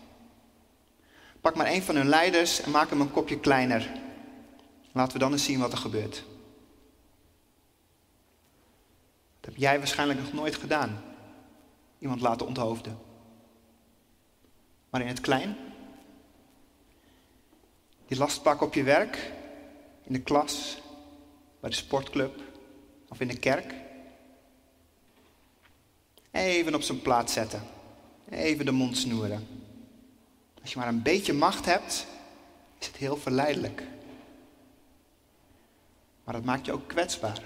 Pak 1.41 1.55
maar 1.55 1.71
een 1.71 1.83
van 1.83 1.95
hun 1.95 2.09
leiders 2.09 2.61
en 2.61 2.71
maak 2.71 2.89
hem 2.89 3.01
een 3.01 3.11
kopje 3.11 3.39
kleiner. 3.39 3.91
Laten 4.91 5.13
we 5.13 5.19
dan 5.19 5.31
eens 5.31 5.45
zien 5.45 5.59
wat 5.59 5.71
er 5.71 5.77
gebeurt. 5.77 6.23
Dat 9.39 9.45
heb 9.51 9.55
jij 9.55 9.77
waarschijnlijk 9.77 10.19
nog 10.19 10.33
nooit 10.33 10.55
gedaan. 10.55 11.03
Iemand 11.99 12.21
laten 12.21 12.47
onthoofden. 12.47 13.06
Maar 14.89 15.01
in 15.01 15.07
het 15.07 15.21
klein. 15.21 15.57
Die 18.07 18.17
lastpak 18.17 18.61
op 18.61 18.73
je 18.73 18.83
werk, 18.83 19.31
in 20.03 20.13
de 20.13 20.21
klas, 20.21 20.77
bij 21.59 21.69
de 21.69 21.75
sportclub 21.75 22.41
of 23.09 23.19
in 23.19 23.27
de 23.27 23.39
kerk. 23.39 23.73
Even 26.31 26.75
op 26.75 26.81
zijn 26.81 27.01
plaats 27.01 27.33
zetten. 27.33 27.61
Even 28.29 28.65
de 28.65 28.71
mond 28.71 28.97
snoeren. 28.97 29.47
Als 30.61 30.73
je 30.73 30.79
maar 30.79 30.87
een 30.87 31.01
beetje 31.01 31.33
macht 31.33 31.65
hebt, 31.65 32.07
is 32.79 32.87
het 32.87 32.95
heel 32.95 33.17
verleidelijk. 33.17 33.83
Maar 36.23 36.33
dat 36.33 36.43
maakt 36.43 36.65
je 36.65 36.71
ook 36.71 36.87
kwetsbaar. 36.87 37.41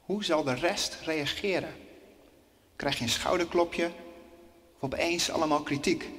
Hoe 0.00 0.24
zal 0.24 0.44
de 0.44 0.54
rest 0.54 0.98
reageren? 1.04 1.74
Krijg 2.76 2.98
je 2.98 3.04
een 3.04 3.10
schouderklopje 3.10 3.90
of 4.76 4.82
opeens 4.82 5.30
allemaal 5.30 5.62
kritiek? 5.62 6.10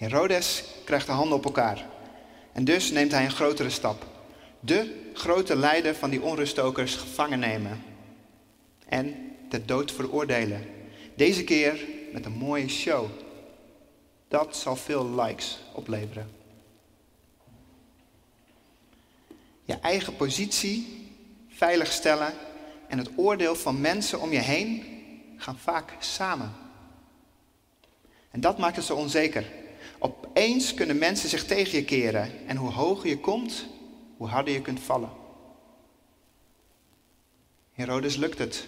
Herodes 0.00 0.64
krijgt 0.84 1.06
de 1.06 1.12
handen 1.12 1.36
op 1.36 1.44
elkaar. 1.44 1.86
En 2.52 2.64
dus 2.64 2.90
neemt 2.90 3.12
hij 3.12 3.24
een 3.24 3.30
grotere 3.30 3.70
stap. 3.70 4.06
De 4.60 5.10
grote 5.14 5.56
leider 5.56 5.94
van 5.94 6.10
die 6.10 6.22
onruststokers 6.22 6.94
gevangen 6.94 7.38
nemen. 7.38 7.82
En 8.88 9.36
ter 9.48 9.66
dood 9.66 9.92
veroordelen. 9.92 10.66
Deze 11.16 11.44
keer 11.44 11.86
met 12.12 12.24
een 12.24 12.32
mooie 12.32 12.68
show. 12.68 13.06
Dat 14.28 14.56
zal 14.56 14.76
veel 14.76 15.10
likes 15.10 15.58
opleveren. 15.72 16.30
Je 19.64 19.74
eigen 19.74 20.16
positie 20.16 21.08
veiligstellen 21.48 22.32
en 22.88 22.98
het 22.98 23.10
oordeel 23.16 23.54
van 23.54 23.80
mensen 23.80 24.20
om 24.20 24.32
je 24.32 24.38
heen 24.38 24.84
gaan 25.36 25.58
vaak 25.58 25.92
samen. 25.98 26.52
En 28.30 28.40
dat 28.40 28.58
maakt 28.58 28.76
het 28.76 28.84
zo 28.84 28.94
onzeker. 28.94 29.59
Opeens 30.02 30.74
kunnen 30.74 30.98
mensen 30.98 31.28
zich 31.28 31.44
tegen 31.44 31.78
je 31.78 31.84
keren 31.84 32.46
en 32.46 32.56
hoe 32.56 32.70
hoger 32.70 33.08
je 33.08 33.18
komt, 33.18 33.66
hoe 34.16 34.28
harder 34.28 34.54
je 34.54 34.60
kunt 34.60 34.80
vallen. 34.80 35.10
Herodes 37.72 38.16
lukt 38.16 38.38
het. 38.38 38.66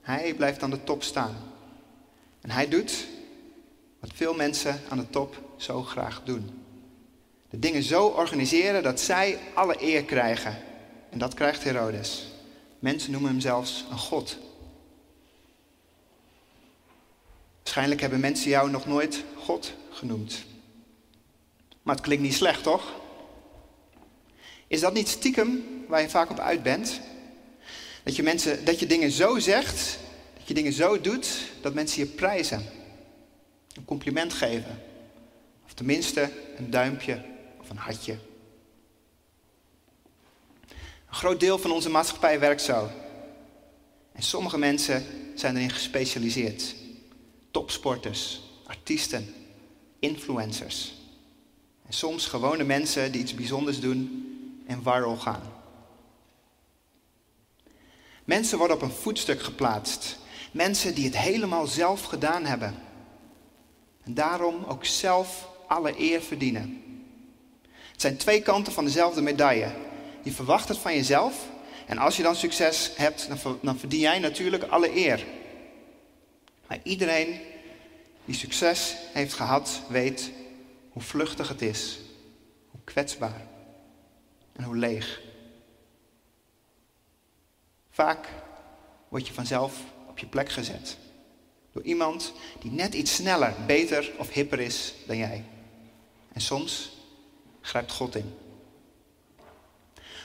Hij 0.00 0.34
blijft 0.34 0.62
aan 0.62 0.70
de 0.70 0.84
top 0.84 1.02
staan. 1.02 1.36
En 2.40 2.50
hij 2.50 2.68
doet 2.68 3.06
wat 4.00 4.10
veel 4.14 4.34
mensen 4.34 4.80
aan 4.88 4.98
de 4.98 5.10
top 5.10 5.40
zo 5.56 5.82
graag 5.82 6.22
doen. 6.24 6.50
De 7.50 7.58
dingen 7.58 7.82
zo 7.82 8.06
organiseren 8.06 8.82
dat 8.82 9.00
zij 9.00 9.38
alle 9.54 9.76
eer 9.80 10.04
krijgen. 10.04 10.56
En 11.10 11.18
dat 11.18 11.34
krijgt 11.34 11.64
Herodes. 11.64 12.26
Mensen 12.78 13.10
noemen 13.10 13.30
hem 13.30 13.40
zelfs 13.40 13.84
een 13.90 13.98
god. 13.98 14.38
Waarschijnlijk 17.58 18.00
hebben 18.00 18.20
mensen 18.20 18.50
jou 18.50 18.70
nog 18.70 18.86
nooit 18.86 19.24
God 19.36 19.72
genoemd. 19.90 20.44
Maar 21.84 21.94
het 21.94 22.04
klinkt 22.04 22.22
niet 22.22 22.34
slecht, 22.34 22.62
toch? 22.62 22.92
Is 24.66 24.80
dat 24.80 24.92
niet 24.92 25.08
stiekem 25.08 25.64
waar 25.88 26.00
je 26.00 26.08
vaak 26.08 26.30
op 26.30 26.38
uit 26.38 26.62
bent? 26.62 27.00
Dat 28.02 28.16
je, 28.16 28.22
mensen, 28.22 28.64
dat 28.64 28.78
je 28.78 28.86
dingen 28.86 29.10
zo 29.10 29.38
zegt, 29.38 29.98
dat 30.38 30.48
je 30.48 30.54
dingen 30.54 30.72
zo 30.72 31.00
doet, 31.00 31.28
dat 31.60 31.74
mensen 31.74 31.98
je 31.98 32.08
prijzen. 32.08 32.64
Een 33.74 33.84
compliment 33.84 34.32
geven. 34.32 34.82
Of 35.64 35.72
tenminste 35.72 36.30
een 36.56 36.70
duimpje 36.70 37.24
of 37.60 37.70
een 37.70 37.76
hartje. 37.76 38.12
Een 41.08 41.14
groot 41.20 41.40
deel 41.40 41.58
van 41.58 41.70
onze 41.70 41.90
maatschappij 41.90 42.40
werkt 42.40 42.62
zo. 42.62 42.90
En 44.12 44.22
sommige 44.22 44.58
mensen 44.58 45.04
zijn 45.34 45.56
erin 45.56 45.70
gespecialiseerd. 45.70 46.74
Topsporters, 47.50 48.40
artiesten, 48.66 49.34
influencers. 49.98 50.92
En 51.86 51.92
soms 51.92 52.26
gewone 52.26 52.64
mensen 52.64 53.12
die 53.12 53.20
iets 53.20 53.34
bijzonders 53.34 53.80
doen 53.80 54.28
en 54.66 54.82
viral 54.82 55.16
gaan. 55.16 55.52
Mensen 58.24 58.58
worden 58.58 58.76
op 58.76 58.82
een 58.82 58.90
voetstuk 58.90 59.42
geplaatst. 59.42 60.18
Mensen 60.52 60.94
die 60.94 61.04
het 61.04 61.18
helemaal 61.18 61.66
zelf 61.66 62.02
gedaan 62.02 62.44
hebben. 62.44 62.74
En 64.02 64.14
daarom 64.14 64.64
ook 64.64 64.84
zelf 64.84 65.48
alle 65.66 66.00
eer 66.00 66.22
verdienen. 66.22 66.82
Het 67.92 68.00
zijn 68.00 68.16
twee 68.16 68.42
kanten 68.42 68.72
van 68.72 68.84
dezelfde 68.84 69.22
medaille. 69.22 69.72
Je 70.22 70.32
verwacht 70.32 70.68
het 70.68 70.78
van 70.78 70.94
jezelf. 70.94 71.48
En 71.86 71.98
als 71.98 72.16
je 72.16 72.22
dan 72.22 72.36
succes 72.36 72.90
hebt, 72.96 73.28
dan 73.60 73.78
verdien 73.78 74.00
jij 74.00 74.18
natuurlijk 74.18 74.62
alle 74.62 74.96
eer. 74.96 75.24
Maar 76.66 76.78
iedereen 76.82 77.40
die 78.24 78.34
succes 78.34 78.94
heeft 79.12 79.34
gehad, 79.34 79.80
weet 79.88 80.30
hoe 80.94 81.02
vluchtig 81.02 81.48
het 81.48 81.62
is. 81.62 81.98
Hoe 82.70 82.80
kwetsbaar. 82.84 83.46
En 84.52 84.64
hoe 84.64 84.76
leeg. 84.76 85.20
Vaak 87.90 88.28
word 89.08 89.26
je 89.26 89.32
vanzelf 89.32 89.80
op 90.08 90.18
je 90.18 90.26
plek 90.26 90.48
gezet. 90.48 90.96
Door 91.72 91.82
iemand 91.82 92.32
die 92.60 92.70
net 92.70 92.94
iets 92.94 93.14
sneller, 93.14 93.54
beter 93.66 94.12
of 94.18 94.30
hipper 94.30 94.60
is 94.60 94.94
dan 95.06 95.16
jij. 95.16 95.44
En 96.32 96.40
soms 96.40 96.90
grijpt 97.60 97.92
God 97.92 98.14
in. 98.14 98.34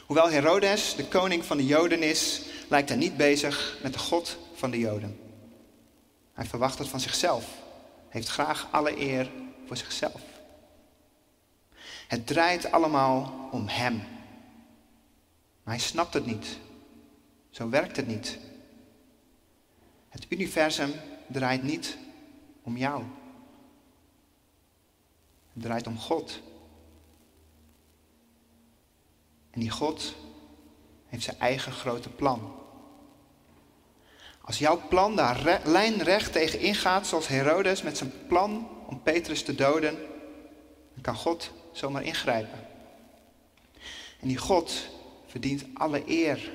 Hoewel 0.06 0.30
Herodes 0.30 0.96
de 0.96 1.08
koning 1.08 1.46
van 1.46 1.58
de 1.58 1.66
Joden 1.66 2.04
is, 2.04 2.42
lijkt 2.68 2.90
hij 2.90 2.98
niet 2.98 3.18
bezig 3.18 3.78
met 3.84 3.94
de 3.94 4.00
God 4.00 4.38
van 4.54 4.72
de 4.72 4.80
Joden. 4.80 5.20
Hij 6.34 6.46
verwacht 6.46 6.78
het 6.78 6.88
van 6.88 7.00
zichzelf, 7.00 7.46
heeft 8.10 8.28
graag 8.28 8.68
alle 8.72 9.00
eer 9.00 9.32
voor 9.66 9.78
zichzelf. 9.78 10.29
Het 12.10 12.28
draait 12.28 12.72
allemaal 12.72 13.50
om 13.52 13.68
hem. 13.68 13.96
Maar 15.64 15.74
hij 15.74 15.80
snapt 15.80 16.14
het 16.14 16.26
niet. 16.26 16.58
Zo 17.50 17.70
werkt 17.70 17.96
het 17.96 18.08
niet. 18.08 18.38
Het 20.08 20.26
universum 20.30 20.92
draait 21.28 21.64
niet 21.64 21.98
om 22.64 22.78
jou. 22.78 23.04
Het 25.54 25.64
draait 25.64 25.88
om 25.88 25.98
God. 25.98 26.42
En 29.50 29.60
die 29.60 29.70
God 29.70 30.16
heeft 31.06 31.24
zijn 31.24 31.40
eigen 31.40 31.72
grote 31.72 32.10
plan. 32.10 32.56
Als 34.42 34.58
jouw 34.58 34.82
plan 34.88 35.16
daar 35.16 35.62
lijnrecht 35.64 36.32
tegen 36.32 36.60
ingaat, 36.60 37.08
zoals 37.08 37.28
Herodes 37.28 37.82
met 37.82 37.98
zijn 37.98 38.12
plan 38.28 38.70
om 38.88 39.02
Petrus 39.02 39.44
te 39.44 39.56
doden, 39.56 39.98
dan 40.94 41.02
kan 41.02 41.16
God 41.16 41.58
zomaar 41.80 42.04
ingrijpen. 42.04 42.68
En 44.20 44.28
die 44.28 44.38
God 44.38 44.88
verdient 45.28 45.66
alle 45.74 46.04
eer. 46.08 46.52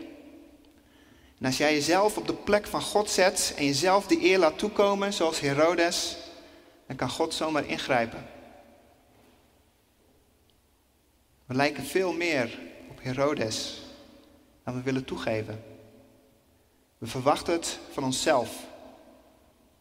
En 1.38 1.46
als 1.46 1.56
jij 1.56 1.74
jezelf 1.74 2.16
op 2.16 2.26
de 2.26 2.34
plek 2.34 2.66
van 2.66 2.82
God 2.82 3.10
zet 3.10 3.54
en 3.56 3.64
jezelf 3.64 4.06
die 4.06 4.24
eer 4.24 4.38
laat 4.38 4.58
toekomen, 4.58 5.12
zoals 5.12 5.40
Herodes, 5.40 6.16
dan 6.86 6.96
kan 6.96 7.10
God 7.10 7.34
zomaar 7.34 7.66
ingrijpen. 7.66 8.26
We 11.46 11.54
lijken 11.54 11.84
veel 11.84 12.12
meer 12.12 12.58
op 12.90 13.02
Herodes 13.02 13.82
dan 14.64 14.74
we 14.74 14.82
willen 14.82 15.04
toegeven. 15.04 15.64
We 16.98 17.06
verwachten 17.06 17.52
het 17.52 17.78
van 17.92 18.04
onszelf, 18.04 18.66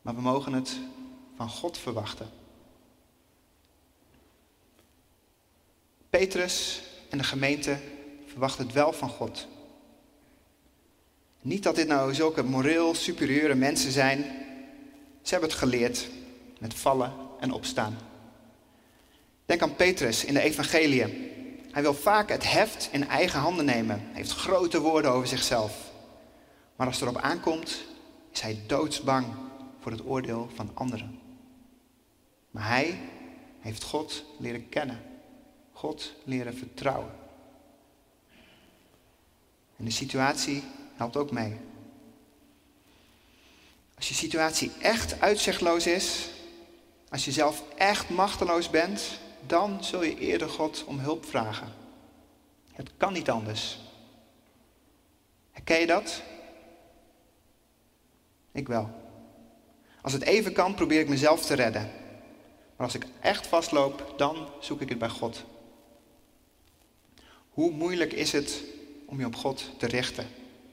maar 0.01 0.15
we 0.15 0.21
mogen 0.21 0.53
het 0.53 0.79
van 1.35 1.49
God 1.49 1.77
verwachten. 1.77 2.42
Petrus 6.19 6.81
en 7.09 7.17
de 7.17 7.23
gemeente 7.23 7.77
verwachten 8.25 8.65
het 8.65 8.73
wel 8.73 8.93
van 8.93 9.09
God. 9.09 9.47
Niet 11.41 11.63
dat 11.63 11.75
dit 11.75 11.87
nou 11.87 12.13
zulke 12.13 12.43
moreel 12.43 12.95
superieure 12.95 13.55
mensen 13.55 13.91
zijn. 13.91 14.19
Ze 15.21 15.31
hebben 15.31 15.49
het 15.49 15.57
geleerd 15.57 16.09
met 16.59 16.73
vallen 16.73 17.13
en 17.39 17.51
opstaan. 17.51 17.97
Denk 19.45 19.61
aan 19.61 19.75
Petrus 19.75 20.25
in 20.25 20.33
de 20.33 20.41
Evangeliën. 20.41 21.29
Hij 21.71 21.81
wil 21.81 21.93
vaak 21.93 22.29
het 22.29 22.51
heft 22.51 22.89
in 22.91 23.07
eigen 23.07 23.39
handen 23.39 23.65
nemen. 23.65 23.99
Hij 23.99 24.13
heeft 24.13 24.31
grote 24.31 24.79
woorden 24.79 25.11
over 25.11 25.27
zichzelf. 25.27 25.91
Maar 26.75 26.87
als 26.87 26.99
het 26.99 27.09
erop 27.09 27.21
aankomt, 27.21 27.83
is 28.31 28.41
hij 28.41 28.57
doodsbang 28.67 29.25
voor 29.79 29.91
het 29.91 30.05
oordeel 30.05 30.49
van 30.55 30.71
anderen. 30.73 31.19
Maar 32.51 32.67
hij 32.67 32.99
heeft 33.59 33.83
God 33.83 34.25
leren 34.39 34.69
kennen. 34.69 35.12
God 35.83 36.13
leren 36.23 36.57
vertrouwen. 36.57 37.11
En 39.77 39.85
de 39.85 39.91
situatie 39.91 40.63
helpt 40.95 41.17
ook 41.17 41.31
mee. 41.31 41.57
Als 43.95 44.07
je 44.07 44.13
situatie 44.13 44.71
echt 44.81 45.21
uitzichtloos 45.21 45.87
is, 45.87 46.29
als 47.09 47.25
je 47.25 47.31
zelf 47.31 47.63
echt 47.75 48.09
machteloos 48.09 48.69
bent, 48.69 49.19
dan 49.47 49.83
zul 49.83 50.03
je 50.03 50.17
eerder 50.17 50.49
God 50.49 50.83
om 50.87 50.99
hulp 50.99 51.25
vragen. 51.25 51.73
Het 52.71 52.89
kan 52.97 53.13
niet 53.13 53.29
anders. 53.29 53.79
Herken 55.51 55.79
je 55.79 55.87
dat? 55.87 56.21
Ik 58.51 58.67
wel. 58.67 58.89
Als 60.01 60.13
het 60.13 60.21
even 60.21 60.53
kan, 60.53 60.75
probeer 60.75 60.99
ik 60.99 61.09
mezelf 61.09 61.45
te 61.45 61.53
redden. 61.53 61.91
Maar 62.75 62.85
als 62.85 62.95
ik 62.95 63.05
echt 63.19 63.47
vastloop, 63.47 64.13
dan 64.17 64.47
zoek 64.59 64.81
ik 64.81 64.89
het 64.89 64.99
bij 64.99 65.09
God. 65.09 65.43
Hoe 67.53 67.71
moeilijk 67.71 68.13
is 68.13 68.31
het 68.31 68.63
om 69.05 69.19
je 69.19 69.25
op 69.25 69.35
God 69.35 69.69
te 69.77 69.87
richten 69.87 70.27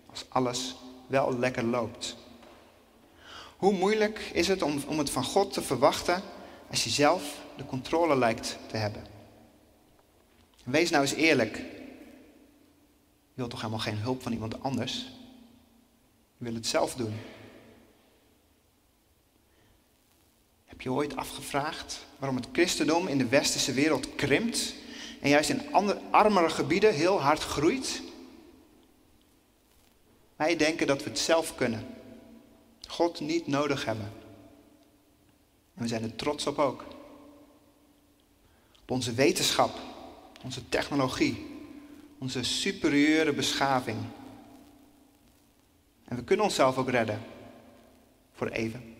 als 0.06 0.24
alles 0.28 0.74
wel 1.06 1.38
lekker 1.38 1.64
loopt? 1.64 2.16
Hoe 3.56 3.72
moeilijk 3.72 4.30
is 4.32 4.48
het 4.48 4.62
om, 4.62 4.82
om 4.86 4.98
het 4.98 5.10
van 5.10 5.24
God 5.24 5.52
te 5.52 5.62
verwachten 5.62 6.22
als 6.70 6.84
je 6.84 6.90
zelf 6.90 7.40
de 7.56 7.64
controle 7.64 8.16
lijkt 8.16 8.58
te 8.66 8.76
hebben? 8.76 9.02
Wees 10.64 10.90
nou 10.90 11.02
eens 11.02 11.12
eerlijk. 11.14 11.56
Je 11.56 13.36
wilt 13.46 13.50
toch 13.50 13.60
helemaal 13.60 13.80
geen 13.80 13.98
hulp 13.98 14.22
van 14.22 14.32
iemand 14.32 14.62
anders? 14.62 14.94
Je 16.36 16.44
wil 16.44 16.54
het 16.54 16.66
zelf 16.66 16.94
doen. 16.94 17.14
Heb 20.64 20.80
je 20.80 20.92
ooit 20.92 21.16
afgevraagd 21.16 22.06
waarom 22.18 22.36
het 22.36 22.48
christendom 22.52 23.08
in 23.08 23.18
de 23.18 23.28
westerse 23.28 23.72
wereld 23.72 24.14
krimpt 24.14 24.74
en 25.20 25.28
juist 25.28 25.50
in 25.50 25.72
andere, 25.72 26.00
armere 26.11 26.50
gebieden 26.50 26.94
heel 26.94 27.20
hard 27.20 27.40
groeit? 27.40 28.02
Wij 30.37 30.56
denken 30.56 30.87
dat 30.87 31.02
we 31.02 31.11
het 31.11 31.18
zelf 31.18 31.54
kunnen. 31.54 31.87
God 32.88 33.20
niet 33.20 33.46
nodig 33.46 33.85
hebben. 33.85 34.12
En 35.74 35.83
we 35.83 35.88
zijn 35.88 36.02
er 36.02 36.16
trots 36.16 36.46
op 36.46 36.59
ook. 36.59 36.85
Op 38.83 38.90
onze 38.90 39.14
wetenschap, 39.14 39.78
onze 40.42 40.68
technologie, 40.68 41.46
onze 42.18 42.42
superieure 42.42 43.33
beschaving. 43.33 43.98
En 46.04 46.16
we 46.16 46.24
kunnen 46.24 46.44
onszelf 46.44 46.76
ook 46.76 46.90
redden. 46.90 47.22
Voor 48.33 48.48
even. 48.48 48.94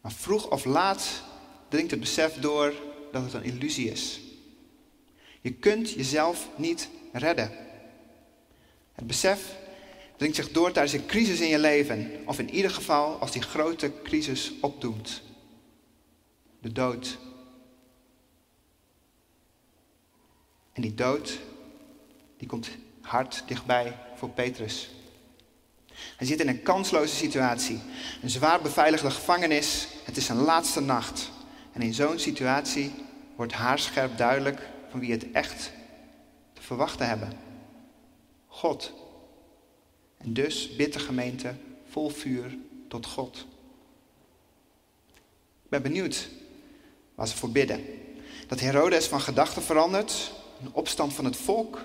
Maar 0.00 0.12
vroeg 0.12 0.50
of 0.50 0.64
laat 0.64 1.22
dringt 1.68 1.90
het 1.90 2.00
besef 2.00 2.34
door 2.40 2.74
dat 3.12 3.22
het 3.22 3.32
een 3.32 3.44
illusie 3.44 3.90
is. 3.90 4.20
Je 5.42 5.52
kunt 5.52 5.90
jezelf 5.90 6.48
niet 6.56 6.88
redden. 7.12 7.52
Het 8.92 9.06
besef 9.06 9.56
dringt 10.16 10.36
zich 10.36 10.52
door 10.52 10.72
tijdens 10.72 10.94
een 10.94 11.06
crisis 11.06 11.40
in 11.40 11.48
je 11.48 11.58
leven, 11.58 12.22
of 12.26 12.38
in 12.38 12.50
ieder 12.50 12.70
geval 12.70 13.18
als 13.18 13.32
die 13.32 13.42
grote 13.42 13.92
crisis 14.02 14.52
opdoemt. 14.60 15.22
De 16.60 16.72
dood. 16.72 17.18
En 20.72 20.82
die 20.82 20.94
dood, 20.94 21.38
die 22.36 22.48
komt 22.48 22.68
hard 23.00 23.42
dichtbij 23.46 23.98
voor 24.16 24.28
Petrus. 24.28 24.90
Hij 26.16 26.26
zit 26.26 26.40
in 26.40 26.48
een 26.48 26.62
kansloze 26.62 27.14
situatie. 27.14 27.80
Een 28.22 28.30
zwaar 28.30 28.62
beveiligde 28.62 29.10
gevangenis. 29.10 29.88
Het 30.04 30.16
is 30.16 30.26
zijn 30.26 30.38
laatste 30.38 30.80
nacht. 30.80 31.30
En 31.72 31.82
in 31.82 31.94
zo'n 31.94 32.18
situatie 32.18 32.92
wordt 33.36 33.52
haarscherp 33.52 34.16
duidelijk 34.16 34.60
van 34.92 35.00
wie 35.00 35.12
het 35.12 35.30
echt 35.30 35.72
te 36.52 36.62
verwachten 36.62 37.08
hebben. 37.08 37.32
God. 38.46 38.92
En 40.16 40.32
dus 40.32 40.76
bidt 40.76 40.92
de 40.92 40.98
gemeente 40.98 41.54
vol 41.90 42.08
vuur 42.08 42.56
tot 42.88 43.06
God. 43.06 43.46
Ik 45.62 45.68
ben 45.68 45.82
benieuwd 45.82 46.28
waar 47.14 47.28
ze 47.28 47.36
voor 47.36 47.50
bidden. 47.50 47.84
Dat 48.46 48.60
Herodes 48.60 49.06
van 49.06 49.20
gedachten 49.20 49.62
verandert, 49.62 50.32
een 50.60 50.72
opstand 50.72 51.12
van 51.12 51.24
het 51.24 51.36
volk, 51.36 51.78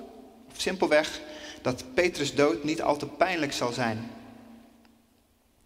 of 0.49 0.61
simpelweg 0.61 1.21
dat 1.61 1.93
Petrus 1.93 2.35
dood 2.35 2.63
niet 2.63 2.81
al 2.81 2.97
te 2.97 3.07
pijnlijk 3.07 3.53
zal 3.53 3.71
zijn. 3.71 4.11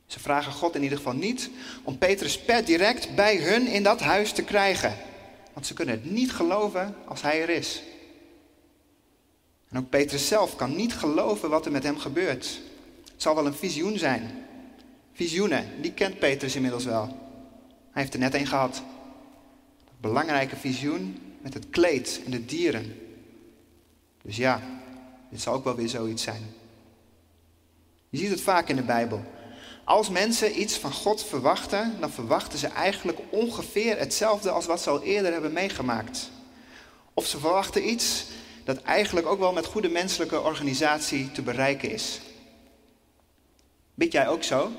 Ze 0.05 0.19
vragen 0.19 0.51
God 0.51 0.75
in 0.75 0.83
ieder 0.83 0.97
geval 0.97 1.13
niet 1.13 1.49
om 1.83 1.97
Petrus 1.97 2.39
per 2.39 2.65
direct 2.65 3.15
bij 3.15 3.37
hun 3.37 3.67
in 3.67 3.83
dat 3.83 3.99
huis 3.99 4.31
te 4.31 4.43
krijgen. 4.43 4.97
Want 5.53 5.65
ze 5.65 5.73
kunnen 5.73 5.95
het 5.95 6.11
niet 6.11 6.31
geloven 6.31 6.95
als 7.05 7.21
hij 7.21 7.41
er 7.41 7.49
is. 7.49 7.81
En 9.69 9.77
ook 9.77 9.89
Petrus 9.89 10.27
zelf 10.27 10.55
kan 10.55 10.75
niet 10.75 10.93
geloven 10.93 11.49
wat 11.49 11.65
er 11.65 11.71
met 11.71 11.83
hem 11.83 11.97
gebeurt. 11.97 12.59
Het 13.11 13.21
zal 13.21 13.35
wel 13.35 13.45
een 13.45 13.53
visioen 13.53 13.97
zijn. 13.97 14.45
Visioenen, 15.13 15.81
die 15.81 15.93
kent 15.93 16.19
Petrus 16.19 16.55
inmiddels 16.55 16.85
wel. 16.85 17.05
Hij 17.91 18.01
heeft 18.01 18.13
er 18.13 18.19
net 18.19 18.33
een 18.33 18.47
gehad. 18.47 18.81
Belangrijke 19.99 20.55
visioen 20.55 21.17
met 21.41 21.53
het 21.53 21.69
kleed 21.69 22.21
en 22.25 22.31
de 22.31 22.45
dieren. 22.45 22.95
Dus 24.21 24.35
ja, 24.37 24.61
dit 25.29 25.41
zal 25.41 25.53
ook 25.53 25.63
wel 25.63 25.75
weer 25.75 25.89
zoiets 25.89 26.23
zijn. 26.23 26.41
Je 28.09 28.17
ziet 28.17 28.29
het 28.29 28.41
vaak 28.41 28.69
in 28.69 28.75
de 28.75 28.83
Bijbel. 28.83 29.23
Als 29.91 30.09
mensen 30.09 30.59
iets 30.59 30.77
van 30.77 30.91
God 30.91 31.23
verwachten, 31.23 31.99
dan 31.99 32.11
verwachten 32.11 32.59
ze 32.59 32.67
eigenlijk 32.67 33.19
ongeveer 33.29 33.97
hetzelfde 33.97 34.49
als 34.51 34.65
wat 34.65 34.81
ze 34.81 34.89
al 34.89 35.01
eerder 35.01 35.31
hebben 35.31 35.53
meegemaakt. 35.53 36.29
Of 37.13 37.25
ze 37.25 37.39
verwachten 37.39 37.89
iets 37.89 38.25
dat 38.63 38.81
eigenlijk 38.81 39.27
ook 39.27 39.39
wel 39.39 39.53
met 39.53 39.65
goede 39.65 39.89
menselijke 39.89 40.41
organisatie 40.41 41.31
te 41.31 41.41
bereiken 41.41 41.91
is. 41.91 42.21
Bid 43.93 44.11
jij 44.11 44.27
ook 44.27 44.43
zo? 44.43 44.71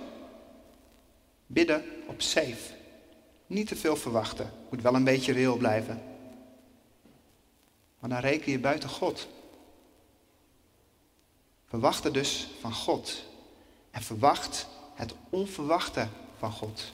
Bidden 1.46 1.84
op 2.06 2.22
safe. 2.22 2.72
Niet 3.46 3.68
te 3.68 3.76
veel 3.76 3.96
verwachten. 3.96 4.52
Moet 4.70 4.82
wel 4.82 4.94
een 4.94 5.04
beetje 5.04 5.32
reëel 5.32 5.56
blijven. 5.56 6.02
Maar 7.98 8.10
dan 8.10 8.20
reken 8.20 8.52
je 8.52 8.58
buiten 8.58 8.88
God. 8.88 9.28
Verwacht 11.66 12.04
er 12.04 12.12
dus 12.12 12.48
van 12.60 12.74
God. 12.74 13.24
En 13.90 14.02
verwacht 14.02 14.66
het 14.94 15.14
onverwachte 15.30 16.08
van 16.38 16.52
God. 16.52 16.92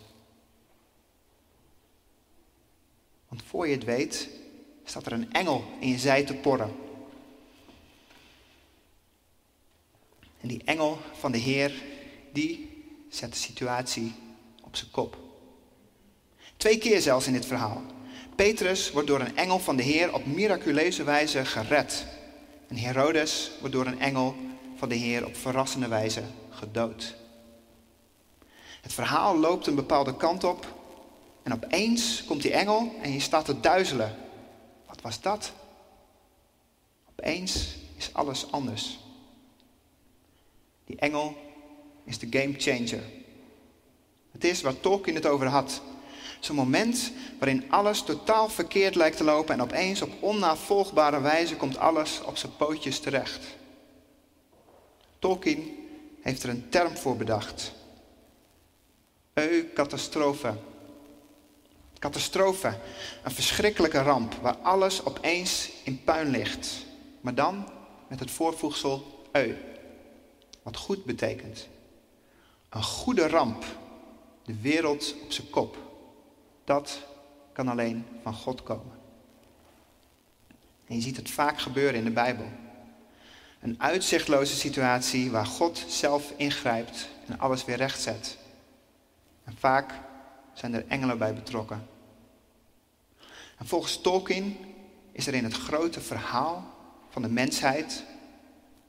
Want 3.28 3.42
voor 3.42 3.68
je 3.68 3.74
het 3.74 3.84
weet, 3.84 4.28
staat 4.84 5.06
er 5.06 5.12
een 5.12 5.32
engel 5.32 5.64
in 5.80 5.88
je 5.88 5.98
zij 5.98 6.24
te 6.24 6.34
porren. 6.34 6.74
En 10.40 10.48
die 10.48 10.62
engel 10.64 10.98
van 11.18 11.32
de 11.32 11.38
Heer, 11.38 11.82
die 12.32 12.70
zet 13.08 13.32
de 13.32 13.38
situatie 13.38 14.14
op 14.62 14.76
zijn 14.76 14.90
kop. 14.90 15.16
Twee 16.56 16.78
keer 16.78 17.00
zelfs 17.00 17.26
in 17.26 17.32
dit 17.32 17.46
verhaal. 17.46 17.82
Petrus 18.36 18.90
wordt 18.90 19.08
door 19.08 19.20
een 19.20 19.36
engel 19.36 19.58
van 19.58 19.76
de 19.76 19.82
Heer 19.82 20.14
op 20.14 20.26
miraculeuze 20.26 21.04
wijze 21.04 21.44
gered. 21.44 22.06
En 22.68 22.76
Herodes 22.76 23.50
wordt 23.60 23.74
door 23.74 23.86
een 23.86 24.00
engel 24.00 24.36
van 24.76 24.88
de 24.88 24.94
Heer 24.94 25.26
op 25.26 25.36
verrassende 25.36 25.88
wijze 25.88 26.22
gedood. 26.50 27.16
Het 28.80 28.92
verhaal 28.92 29.36
loopt 29.36 29.66
een 29.66 29.74
bepaalde 29.74 30.16
kant 30.16 30.44
op 30.44 30.66
en 31.42 31.52
opeens 31.52 32.24
komt 32.24 32.42
die 32.42 32.52
engel 32.52 32.92
en 33.02 33.12
je 33.12 33.20
staat 33.20 33.44
te 33.44 33.60
duizelen. 33.60 34.16
Wat 34.86 35.00
was 35.00 35.20
dat? 35.20 35.52
Opeens 37.10 37.76
is 37.96 38.10
alles 38.12 38.52
anders. 38.52 38.98
Die 40.84 40.96
engel 40.96 41.36
is 42.04 42.18
de 42.18 42.26
game 42.30 42.54
changer. 42.56 43.02
Het 44.32 44.44
is 44.44 44.60
waar 44.60 44.80
Tolkien 44.80 45.14
het 45.14 45.26
over 45.26 45.46
had. 45.46 45.80
Zo'n 46.40 46.56
moment 46.56 47.12
waarin 47.38 47.72
alles 47.72 48.02
totaal 48.02 48.48
verkeerd 48.48 48.94
lijkt 48.94 49.16
te 49.16 49.24
lopen 49.24 49.54
en 49.54 49.62
opeens 49.62 50.02
op 50.02 50.12
onnavolgbare 50.20 51.20
wijze 51.20 51.56
komt 51.56 51.78
alles 51.78 52.20
op 52.24 52.36
zijn 52.36 52.56
pootjes 52.56 53.00
terecht. 53.00 53.46
Tolkien 55.18 55.88
heeft 56.20 56.42
er 56.42 56.48
een 56.48 56.68
term 56.68 56.96
voor 56.96 57.16
bedacht. 57.16 57.72
Eu-catastrofe. 59.38 60.54
Catastrofe, 61.98 62.78
een 63.24 63.30
verschrikkelijke 63.30 64.02
ramp 64.02 64.34
waar 64.34 64.56
alles 64.56 65.04
opeens 65.04 65.70
in 65.84 66.04
puin 66.04 66.28
ligt. 66.28 66.68
Maar 67.20 67.34
dan 67.34 67.68
met 68.08 68.20
het 68.20 68.30
voorvoegsel 68.30 69.22
eu, 69.32 69.56
wat 70.62 70.76
goed 70.76 71.04
betekent. 71.04 71.68
Een 72.68 72.82
goede 72.82 73.28
ramp, 73.28 73.64
de 74.44 74.60
wereld 74.60 75.14
op 75.22 75.32
zijn 75.32 75.50
kop. 75.50 75.76
Dat 76.64 76.98
kan 77.52 77.68
alleen 77.68 78.06
van 78.22 78.34
God 78.34 78.62
komen. 78.62 78.98
En 80.86 80.94
je 80.94 81.00
ziet 81.00 81.16
het 81.16 81.30
vaak 81.30 81.60
gebeuren 81.60 81.94
in 81.94 82.04
de 82.04 82.10
Bijbel. 82.10 82.46
Een 83.60 83.74
uitzichtloze 83.78 84.56
situatie 84.56 85.30
waar 85.30 85.46
God 85.46 85.84
zelf 85.88 86.32
ingrijpt 86.36 87.08
en 87.26 87.38
alles 87.38 87.64
weer 87.64 87.76
rechtzet. 87.76 88.38
En 89.48 89.56
vaak 89.58 89.94
zijn 90.52 90.74
er 90.74 90.86
engelen 90.88 91.18
bij 91.18 91.34
betrokken. 91.34 91.86
En 93.58 93.66
volgens 93.66 94.00
Tolkien 94.00 94.56
is 95.12 95.26
er 95.26 95.34
in 95.34 95.44
het 95.44 95.54
grote 95.54 96.00
verhaal 96.00 96.74
van 97.08 97.22
de 97.22 97.28
mensheid, 97.28 98.04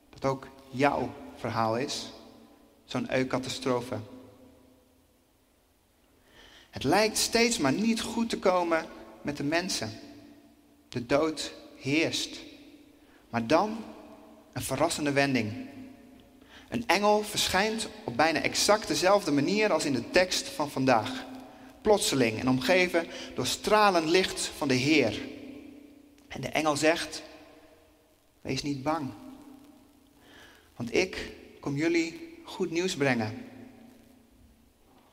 dat 0.09 0.25
ook 0.25 0.47
jouw 0.69 1.13
verhaal 1.35 1.77
is, 1.77 2.11
zo'n 2.85 3.09
eu-catastrofe. 3.09 3.97
Het 6.69 6.83
lijkt 6.83 7.17
steeds 7.17 7.57
maar 7.57 7.73
niet 7.73 8.01
goed 8.01 8.29
te 8.29 8.39
komen 8.39 8.85
met 9.21 9.37
de 9.37 9.43
mensen. 9.43 9.91
De 10.89 11.05
dood 11.05 11.53
heerst. 11.75 12.39
Maar 13.29 13.47
dan 13.47 13.83
een 14.53 14.61
verrassende 14.61 15.11
wending. 15.11 15.67
Een 16.69 16.87
engel 16.87 17.23
verschijnt 17.23 17.87
op 18.03 18.15
bijna 18.17 18.41
exact 18.41 18.87
dezelfde 18.87 19.31
manier 19.31 19.71
als 19.71 19.85
in 19.85 19.93
de 19.93 20.09
tekst 20.09 20.47
van 20.47 20.69
vandaag. 20.69 21.25
Plotseling 21.81 22.39
en 22.39 22.49
omgeven 22.49 23.07
door 23.35 23.45
stralend 23.45 24.09
licht 24.09 24.51
van 24.57 24.67
de 24.67 24.73
Heer. 24.73 25.21
En 26.27 26.41
de 26.41 26.47
engel 26.47 26.77
zegt: 26.77 27.21
Wees 28.41 28.63
niet 28.63 28.83
bang. 28.83 29.11
Want 30.75 30.95
ik 30.95 31.31
kom 31.59 31.75
jullie 31.75 32.37
goed 32.43 32.71
nieuws 32.71 32.95
brengen. 32.95 33.45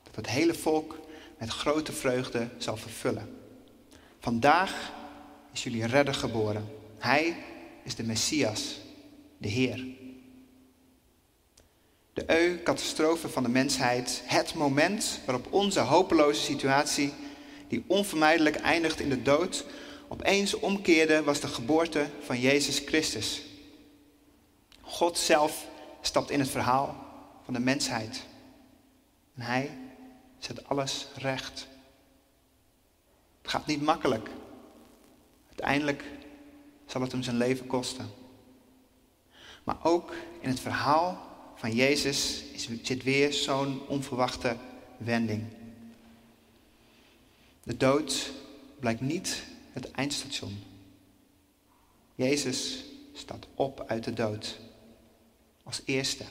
Dat 0.03 0.17
het 0.17 0.29
hele 0.29 0.55
volk 0.55 0.99
met 1.39 1.49
grote 1.49 1.93
vreugde 1.93 2.49
zal 2.59 2.77
vervullen. 2.77 3.39
Vandaag 4.19 4.93
is 5.53 5.63
jullie 5.63 5.87
redder 5.87 6.15
geboren. 6.15 6.69
Hij 6.99 7.37
is 7.83 7.95
de 7.95 8.05
Messias, 8.05 8.79
de 9.39 9.49
Heer. 9.49 9.85
De 12.17 12.25
eu-catastrofe 12.27 13.29
van 13.29 13.43
de 13.43 13.49
mensheid, 13.49 14.23
het 14.25 14.55
moment 14.55 15.21
waarop 15.25 15.53
onze 15.53 15.81
hopeloze 15.81 16.41
situatie, 16.41 17.13
die 17.69 17.85
onvermijdelijk 17.87 18.57
eindigt 18.57 19.01
in 19.01 19.09
de 19.09 19.23
dood, 19.23 19.65
opeens 20.09 20.55
omkeerde, 20.55 21.23
was 21.23 21.41
de 21.41 21.49
geboorte 21.49 22.07
van 22.21 22.41
Jezus 22.41 22.79
Christus. 22.79 23.43
God 24.81 25.19
zelf 25.19 25.67
stapt 26.01 26.31
in 26.31 26.41
het 26.41 26.49
verhaal 26.49 26.97
van 27.45 27.55
de 27.55 27.61
mensheid. 27.61 28.27
En 29.35 29.43
hij 29.43 29.79
zet 30.39 30.69
alles 30.69 31.07
recht. 31.15 31.67
Het 33.43 33.51
gaat 33.51 33.67
niet 33.67 33.83
makkelijk. 33.83 34.31
Uiteindelijk 35.47 36.05
zal 36.87 37.01
het 37.01 37.13
hem 37.13 37.23
zijn 37.23 37.37
leven 37.37 37.67
kosten. 37.67 38.11
Maar 39.65 39.79
ook 39.83 40.13
in 40.41 40.49
het 40.49 40.61
verhaal 40.61 41.35
van 41.67 41.75
Jezus 41.75 42.45
zit 42.83 43.03
weer 43.03 43.33
zo'n 43.33 43.87
onverwachte 43.89 44.57
wending. 44.97 45.43
De 47.63 47.77
dood 47.77 48.33
blijkt 48.79 49.01
niet 49.01 49.43
het 49.73 49.91
eindstation. 49.91 50.59
Jezus 52.15 52.85
staat 53.13 53.47
op 53.55 53.85
uit 53.87 54.05
de 54.05 54.13
dood 54.13 54.59
als 55.63 55.83
eerste. 55.85 56.25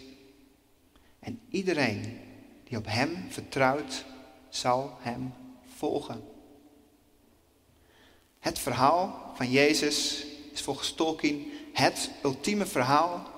En 1.19 1.39
iedereen 1.50 2.19
die 2.63 2.78
op 2.78 2.86
Hem 2.86 3.26
vertrouwt, 3.30 4.06
zal 4.50 4.98
Hem 5.00 5.34
volgen. 5.76 6.24
Het 8.39 8.60
verhaal 8.60 9.32
van 9.36 9.52
Jezus 9.52 10.26
is 10.52 10.62
volgens 10.62 10.93
Tolkien 10.93 11.52
het 11.74 12.12
ultieme 12.24 12.65
verhaal 12.65 13.34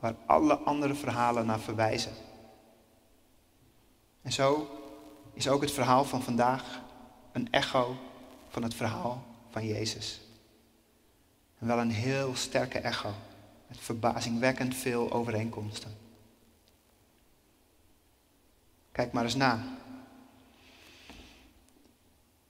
waar 0.00 0.14
alle 0.26 0.56
andere 0.56 0.94
verhalen 0.94 1.46
naar 1.46 1.60
verwijzen. 1.60 2.12
En 4.22 4.32
zo 4.32 4.68
is 5.32 5.48
ook 5.48 5.60
het 5.60 5.72
verhaal 5.72 6.04
van 6.04 6.22
vandaag 6.22 6.80
een 7.32 7.52
echo 7.52 7.96
van 8.48 8.62
het 8.62 8.74
verhaal 8.74 9.24
van 9.50 9.66
Jezus. 9.66 10.20
En 11.58 11.66
wel 11.66 11.78
een 11.78 11.90
heel 11.90 12.34
sterke 12.34 12.78
echo, 12.78 13.12
met 13.66 13.78
verbazingwekkend 13.80 14.74
veel 14.74 15.12
overeenkomsten. 15.12 15.96
Kijk 18.92 19.12
maar 19.12 19.24
eens 19.24 19.34
na. 19.34 19.62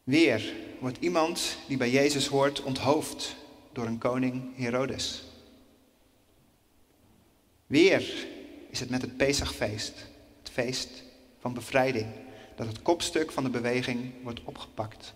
Weer 0.04 0.54
wordt 0.80 0.98
iemand 1.00 1.56
die 1.66 1.76
bij 1.76 1.90
Jezus 1.90 2.26
hoort 2.26 2.62
onthoofd 2.62 3.36
door 3.72 3.86
een 3.86 3.98
koning 3.98 4.56
Herodes. 4.56 5.27
Weer 7.68 8.26
is 8.70 8.80
het 8.80 8.90
met 8.90 9.02
het 9.02 9.16
Pesachfeest, 9.16 10.06
het 10.38 10.50
feest 10.50 11.02
van 11.38 11.54
bevrijding, 11.54 12.06
dat 12.56 12.66
het 12.66 12.82
kopstuk 12.82 13.30
van 13.30 13.44
de 13.44 13.50
beweging 13.50 14.12
wordt 14.22 14.44
opgepakt. 14.44 15.14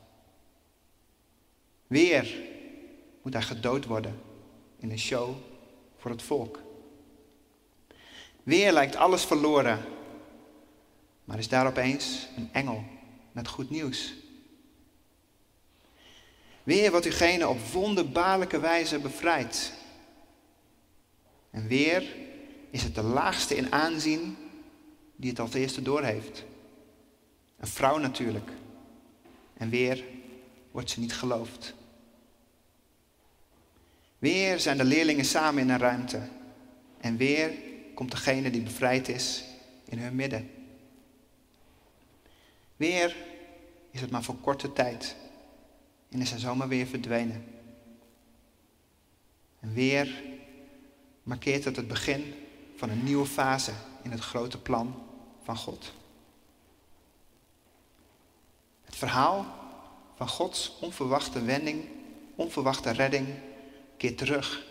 Weer 1.86 2.34
moet 3.22 3.32
hij 3.32 3.42
gedood 3.42 3.84
worden 3.84 4.20
in 4.78 4.90
een 4.90 4.98
show 4.98 5.36
voor 5.96 6.10
het 6.10 6.22
volk. 6.22 6.60
Weer 8.42 8.72
lijkt 8.72 8.96
alles 8.96 9.24
verloren, 9.24 9.84
maar 11.24 11.38
is 11.38 11.48
daar 11.48 11.66
opeens 11.66 12.28
een 12.36 12.48
engel 12.52 12.84
met 13.32 13.48
goed 13.48 13.70
nieuws. 13.70 14.14
Weer 16.62 16.90
wordt 16.90 17.06
diegene 17.06 17.48
op 17.48 17.60
wonderbaarlijke 17.60 18.60
wijze 18.60 18.98
bevrijd. 18.98 19.72
En 21.50 21.66
weer 21.66 22.30
is 22.72 22.82
het 22.82 22.94
de 22.94 23.02
laagste 23.02 23.56
in 23.56 23.72
aanzien 23.72 24.36
die 25.16 25.30
het 25.30 25.40
als 25.40 25.54
eerste 25.54 25.82
doorheeft. 25.82 26.44
Een 27.56 27.68
vrouw 27.68 27.98
natuurlijk. 27.98 28.50
En 29.54 29.68
weer 29.68 30.04
wordt 30.70 30.90
ze 30.90 31.00
niet 31.00 31.14
geloofd. 31.14 31.74
Weer 34.18 34.60
zijn 34.60 34.76
de 34.76 34.84
leerlingen 34.84 35.24
samen 35.24 35.62
in 35.62 35.70
een 35.70 35.78
ruimte. 35.78 36.20
En 37.00 37.16
weer 37.16 37.52
komt 37.94 38.10
degene 38.10 38.50
die 38.50 38.62
bevrijd 38.62 39.08
is 39.08 39.44
in 39.84 39.98
hun 39.98 40.14
midden. 40.14 40.50
Weer 42.76 43.16
is 43.90 44.00
het 44.00 44.10
maar 44.10 44.22
voor 44.22 44.36
korte 44.36 44.72
tijd 44.72 45.16
en 46.08 46.20
is 46.20 46.30
hij 46.30 46.38
zomaar 46.38 46.68
weer 46.68 46.86
verdwenen. 46.86 47.44
En 49.60 49.72
weer 49.72 50.22
markeert 51.22 51.64
het 51.64 51.76
het 51.76 51.88
begin 51.88 52.34
van 52.82 52.90
een 52.90 53.04
nieuwe 53.04 53.26
fase 53.26 53.72
in 54.02 54.10
het 54.10 54.20
grote 54.20 54.58
plan 54.58 54.94
van 55.42 55.56
God. 55.56 55.92
Het 58.82 58.96
verhaal 58.96 59.46
van 60.14 60.28
Gods 60.28 60.78
onverwachte 60.80 61.42
wending, 61.42 61.84
onverwachte 62.34 62.90
redding 62.90 63.28
keert 63.96 64.18
terug. 64.18 64.64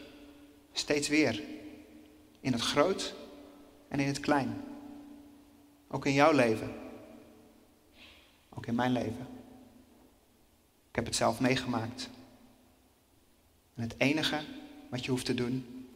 Steeds 0.71 1.07
weer. 1.07 1.41
In 2.39 2.51
het 2.51 2.61
groot 2.61 3.13
en 3.87 3.99
in 3.99 4.07
het 4.07 4.19
klein. 4.19 4.63
Ook 5.87 6.05
in 6.05 6.13
jouw 6.13 6.31
leven. 6.31 6.71
Ook 8.49 8.65
in 8.65 8.75
mijn 8.75 8.91
leven. 8.91 9.27
Ik 10.89 10.95
heb 10.95 11.05
het 11.05 11.15
zelf 11.15 11.39
meegemaakt. 11.39 12.09
En 13.75 13.81
het 13.81 13.95
enige 13.97 14.43
wat 14.89 15.05
je 15.05 15.11
hoeft 15.11 15.25
te 15.25 15.33
doen, 15.33 15.87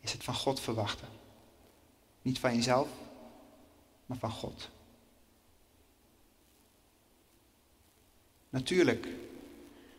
is 0.00 0.12
het 0.12 0.24
van 0.24 0.34
God 0.34 0.60
verwachten. 0.60 1.19
Niet 2.22 2.38
van 2.38 2.54
jezelf, 2.54 2.88
maar 4.06 4.18
van 4.18 4.30
God. 4.30 4.68
Natuurlijk, 8.50 9.04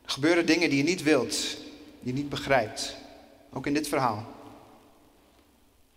er 0.02 0.10
gebeuren 0.10 0.46
dingen 0.46 0.70
die 0.70 0.78
je 0.78 0.84
niet 0.84 1.04
wilt, 1.04 1.58
die 2.00 2.14
je 2.14 2.14
niet 2.14 2.30
begrijpt. 2.30 2.96
Ook 3.54 3.66
in 3.66 3.74
dit 3.74 3.88
verhaal. 3.88 4.26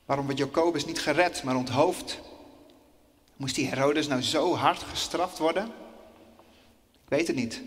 Waarom 0.05 0.25
wordt 0.25 0.41
Jacobus 0.41 0.85
niet 0.85 1.01
gered, 1.01 1.43
maar 1.43 1.57
onthoofd? 1.57 2.21
Moest 3.37 3.55
die 3.55 3.67
Herodes 3.67 4.07
nou 4.07 4.23
zo 4.23 4.55
hard 4.55 4.83
gestraft 4.83 5.39
worden? 5.39 5.65
Ik 6.93 7.09
weet 7.09 7.27
het 7.27 7.37
niet. 7.37 7.63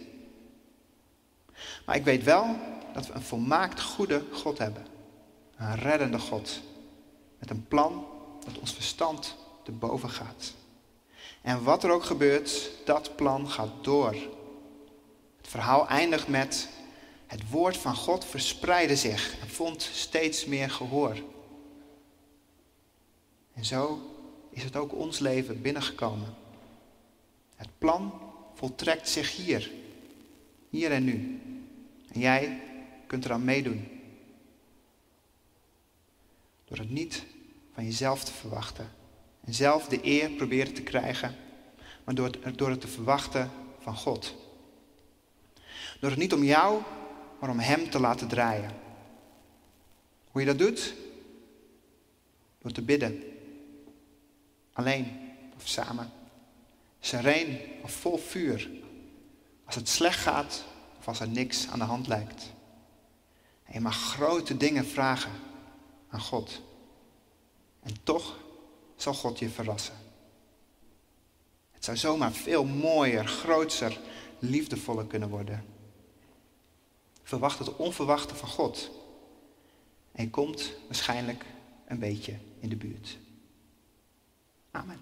Maar 1.86 1.96
ik 1.96 2.04
weet 2.04 2.24
wel 2.24 2.56
dat 2.93 3.08
we 3.08 3.13
een 3.13 3.22
volmaakt 3.22 3.82
goede 3.82 4.24
God 4.32 4.58
hebben. 4.58 4.86
Een 5.58 5.76
reddende 5.76 6.20
God. 6.20 6.62
Met 7.39 7.50
een 7.50 7.67
plan 7.67 8.06
dat 8.48 8.60
ons 8.60 8.74
verstand 8.74 9.36
te 9.64 10.00
gaat. 10.10 10.54
En 11.42 11.64
wat 11.64 11.84
er 11.84 11.92
ook 11.92 12.04
gebeurt, 12.04 12.72
dat 12.86 13.16
plan 13.16 13.50
gaat 13.50 13.84
door. 13.84 14.16
Het 15.38 15.48
verhaal 15.48 15.88
eindigt 15.88 16.28
met 16.28 16.70
het 17.26 17.50
woord 17.50 17.78
van 17.78 17.96
God 17.96 18.26
verspreidde 18.26 18.96
zich 18.96 19.40
en 19.42 19.50
vond 19.50 19.82
steeds 19.82 20.46
meer 20.46 20.70
gehoor. 20.70 21.16
En 23.54 23.66
zo 23.66 24.02
is 24.50 24.64
het 24.64 24.76
ook 24.76 24.94
ons 24.94 25.20
leven 25.20 25.62
binnengekomen. 25.62 26.36
Het 27.56 27.70
plan 27.78 28.14
voltrekt 28.54 29.10
zich 29.10 29.36
hier, 29.36 29.72
hier 30.70 30.92
en 30.92 31.04
nu. 31.04 31.42
En 32.12 32.20
jij 32.20 32.62
kunt 33.08 33.26
eraan 33.26 33.44
meedoen. 33.44 33.88
Door 36.66 36.78
het 36.78 36.90
niet 36.90 37.26
van 37.78 37.86
jezelf 37.86 38.24
te 38.24 38.32
verwachten. 38.32 38.92
En 39.46 39.54
zelf 39.54 39.88
de 39.88 40.06
eer 40.06 40.30
proberen 40.30 40.74
te 40.74 40.82
krijgen, 40.82 41.36
maar 42.04 42.16
door 42.16 42.26
het, 42.26 42.58
door 42.58 42.70
het 42.70 42.82
te 42.82 42.88
verwachten 42.88 43.52
van 43.80 43.96
God. 43.96 44.36
Door 46.00 46.10
het 46.10 46.20
niet 46.20 46.34
om 46.34 46.44
jou, 46.44 46.82
maar 47.40 47.50
om 47.50 47.60
Hem 47.60 47.90
te 47.90 48.00
laten 48.00 48.28
draaien. 48.28 48.72
Hoe 50.32 50.42
je 50.42 50.48
dat 50.48 50.58
doet? 50.58 50.94
Door 52.62 52.72
te 52.72 52.82
bidden. 52.82 53.24
Alleen 54.74 55.20
of 55.56 55.68
samen. 55.68 56.12
Sereen 57.00 57.60
of 57.82 57.92
vol 57.92 58.18
vuur. 58.18 58.70
Als 59.66 59.76
het 59.76 59.90
slecht 59.90 60.20
gaat 60.20 60.63
of 61.00 61.08
als 61.08 61.20
er 61.20 61.30
niks 61.30 61.68
aan 61.68 61.80
de 61.80 61.86
hand 61.86 62.08
lijkt. 62.08 62.54
En 63.63 63.74
je 63.74 63.80
mag 63.80 63.98
grote 63.98 64.58
dingen 64.58 64.86
vragen 64.86 65.32
aan 66.10 66.22
God. 66.22 66.66
En 67.88 68.04
toch 68.04 68.38
zal 68.95 69.13
God 69.13 69.39
je 69.39 69.50
verrassen. 69.50 69.95
Het 71.71 71.84
zou 71.84 71.97
zomaar 71.97 72.32
veel 72.32 72.65
mooier, 72.65 73.28
groter, 73.28 74.00
liefdevoller 74.39 75.06
kunnen 75.06 75.30
worden. 75.30 75.65
Verwacht 77.23 77.60
het 77.60 77.76
onverwachte 77.76 78.36
van 78.36 78.50
God. 78.50 78.89
En 80.12 80.23
je 80.23 80.30
komt 80.30 80.71
waarschijnlijk 80.86 81.45
een 81.86 82.00
beetje 82.00 82.38
in 82.60 82.69
de 82.69 82.76
buurt. 82.76 83.17
Amen. 84.71 85.02